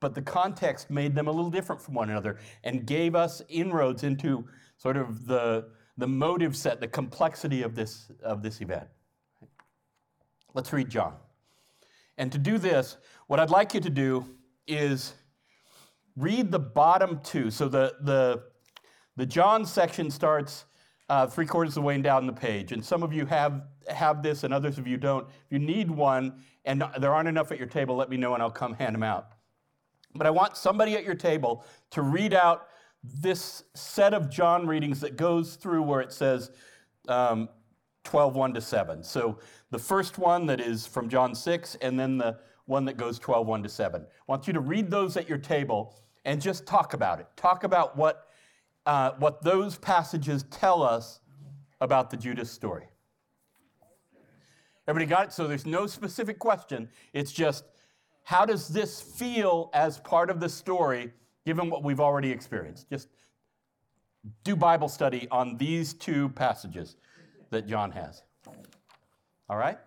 But 0.00 0.14
the 0.14 0.22
context 0.22 0.90
made 0.90 1.14
them 1.14 1.28
a 1.28 1.32
little 1.32 1.50
different 1.50 1.80
from 1.80 1.94
one 1.94 2.10
another 2.10 2.38
and 2.64 2.86
gave 2.86 3.14
us 3.14 3.42
inroads 3.48 4.02
into 4.02 4.46
sort 4.76 4.96
of 4.96 5.26
the, 5.26 5.68
the 5.96 6.06
motive 6.06 6.56
set, 6.56 6.80
the 6.80 6.88
complexity 6.88 7.62
of 7.62 7.74
this, 7.74 8.10
of 8.22 8.42
this 8.42 8.60
event. 8.60 8.88
Let's 10.56 10.72
read 10.72 10.88
John. 10.88 11.12
And 12.16 12.32
to 12.32 12.38
do 12.38 12.56
this, 12.56 12.96
what 13.26 13.38
I'd 13.38 13.50
like 13.50 13.74
you 13.74 13.80
to 13.80 13.90
do 13.90 14.24
is 14.66 15.12
read 16.16 16.50
the 16.50 16.58
bottom 16.58 17.20
two. 17.22 17.50
So 17.50 17.68
the, 17.68 17.94
the, 18.00 18.42
the 19.16 19.26
John 19.26 19.66
section 19.66 20.10
starts 20.10 20.64
uh, 21.10 21.26
three 21.26 21.44
quarters 21.44 21.72
of 21.72 21.82
the 21.82 21.86
way 21.86 22.00
down 22.00 22.26
the 22.26 22.32
page. 22.32 22.72
And 22.72 22.82
some 22.82 23.02
of 23.02 23.12
you 23.12 23.26
have, 23.26 23.64
have 23.94 24.22
this 24.22 24.44
and 24.44 24.54
others 24.54 24.78
of 24.78 24.86
you 24.86 24.96
don't. 24.96 25.28
If 25.28 25.52
you 25.52 25.58
need 25.58 25.90
one 25.90 26.40
and 26.64 26.82
there 26.98 27.14
aren't 27.14 27.28
enough 27.28 27.52
at 27.52 27.58
your 27.58 27.68
table, 27.68 27.94
let 27.94 28.08
me 28.08 28.16
know 28.16 28.32
and 28.32 28.42
I'll 28.42 28.50
come 28.50 28.72
hand 28.72 28.94
them 28.94 29.02
out. 29.02 29.32
But 30.14 30.26
I 30.26 30.30
want 30.30 30.56
somebody 30.56 30.94
at 30.94 31.04
your 31.04 31.14
table 31.14 31.66
to 31.90 32.00
read 32.00 32.32
out 32.32 32.68
this 33.04 33.64
set 33.74 34.14
of 34.14 34.30
John 34.30 34.66
readings 34.66 35.00
that 35.00 35.18
goes 35.18 35.56
through 35.56 35.82
where 35.82 36.00
it 36.00 36.14
says 36.14 36.50
um, 37.08 37.50
12, 38.06 38.34
1 38.34 38.54
to 38.54 38.60
7. 38.60 39.02
So 39.02 39.38
the 39.70 39.78
first 39.78 40.18
one 40.18 40.46
that 40.46 40.60
is 40.60 40.86
from 40.86 41.08
John 41.08 41.34
6, 41.34 41.74
and 41.82 41.98
then 41.98 42.16
the 42.16 42.38
one 42.64 42.84
that 42.86 42.96
goes 42.96 43.18
12, 43.18 43.46
1 43.46 43.62
to 43.62 43.68
7. 43.68 44.02
I 44.02 44.06
want 44.26 44.46
you 44.46 44.52
to 44.54 44.60
read 44.60 44.90
those 44.90 45.16
at 45.16 45.28
your 45.28 45.38
table 45.38 45.94
and 46.24 46.40
just 46.40 46.66
talk 46.66 46.94
about 46.94 47.20
it. 47.20 47.26
Talk 47.36 47.64
about 47.64 47.96
what, 47.96 48.28
uh, 48.86 49.12
what 49.18 49.42
those 49.42 49.76
passages 49.76 50.44
tell 50.50 50.82
us 50.82 51.20
about 51.80 52.10
the 52.10 52.16
Judas 52.16 52.50
story. 52.50 52.88
Everybody 54.88 55.08
got 55.10 55.26
it? 55.26 55.32
So 55.32 55.46
there's 55.46 55.66
no 55.66 55.86
specific 55.86 56.38
question. 56.38 56.88
It's 57.12 57.32
just, 57.32 57.64
how 58.22 58.46
does 58.46 58.68
this 58.68 59.00
feel 59.00 59.70
as 59.74 59.98
part 59.98 60.30
of 60.30 60.40
the 60.40 60.48
story 60.48 61.12
given 61.46 61.70
what 61.70 61.84
we've 61.84 62.00
already 62.00 62.30
experienced. 62.30 62.90
Just 62.90 63.08
do 64.42 64.56
Bible 64.56 64.88
study 64.88 65.28
on 65.30 65.56
these 65.56 65.94
two 65.94 66.28
passages 66.30 66.96
that 67.50 67.66
John 67.66 67.90
has. 67.92 68.22
All 69.48 69.56
right? 69.56 69.78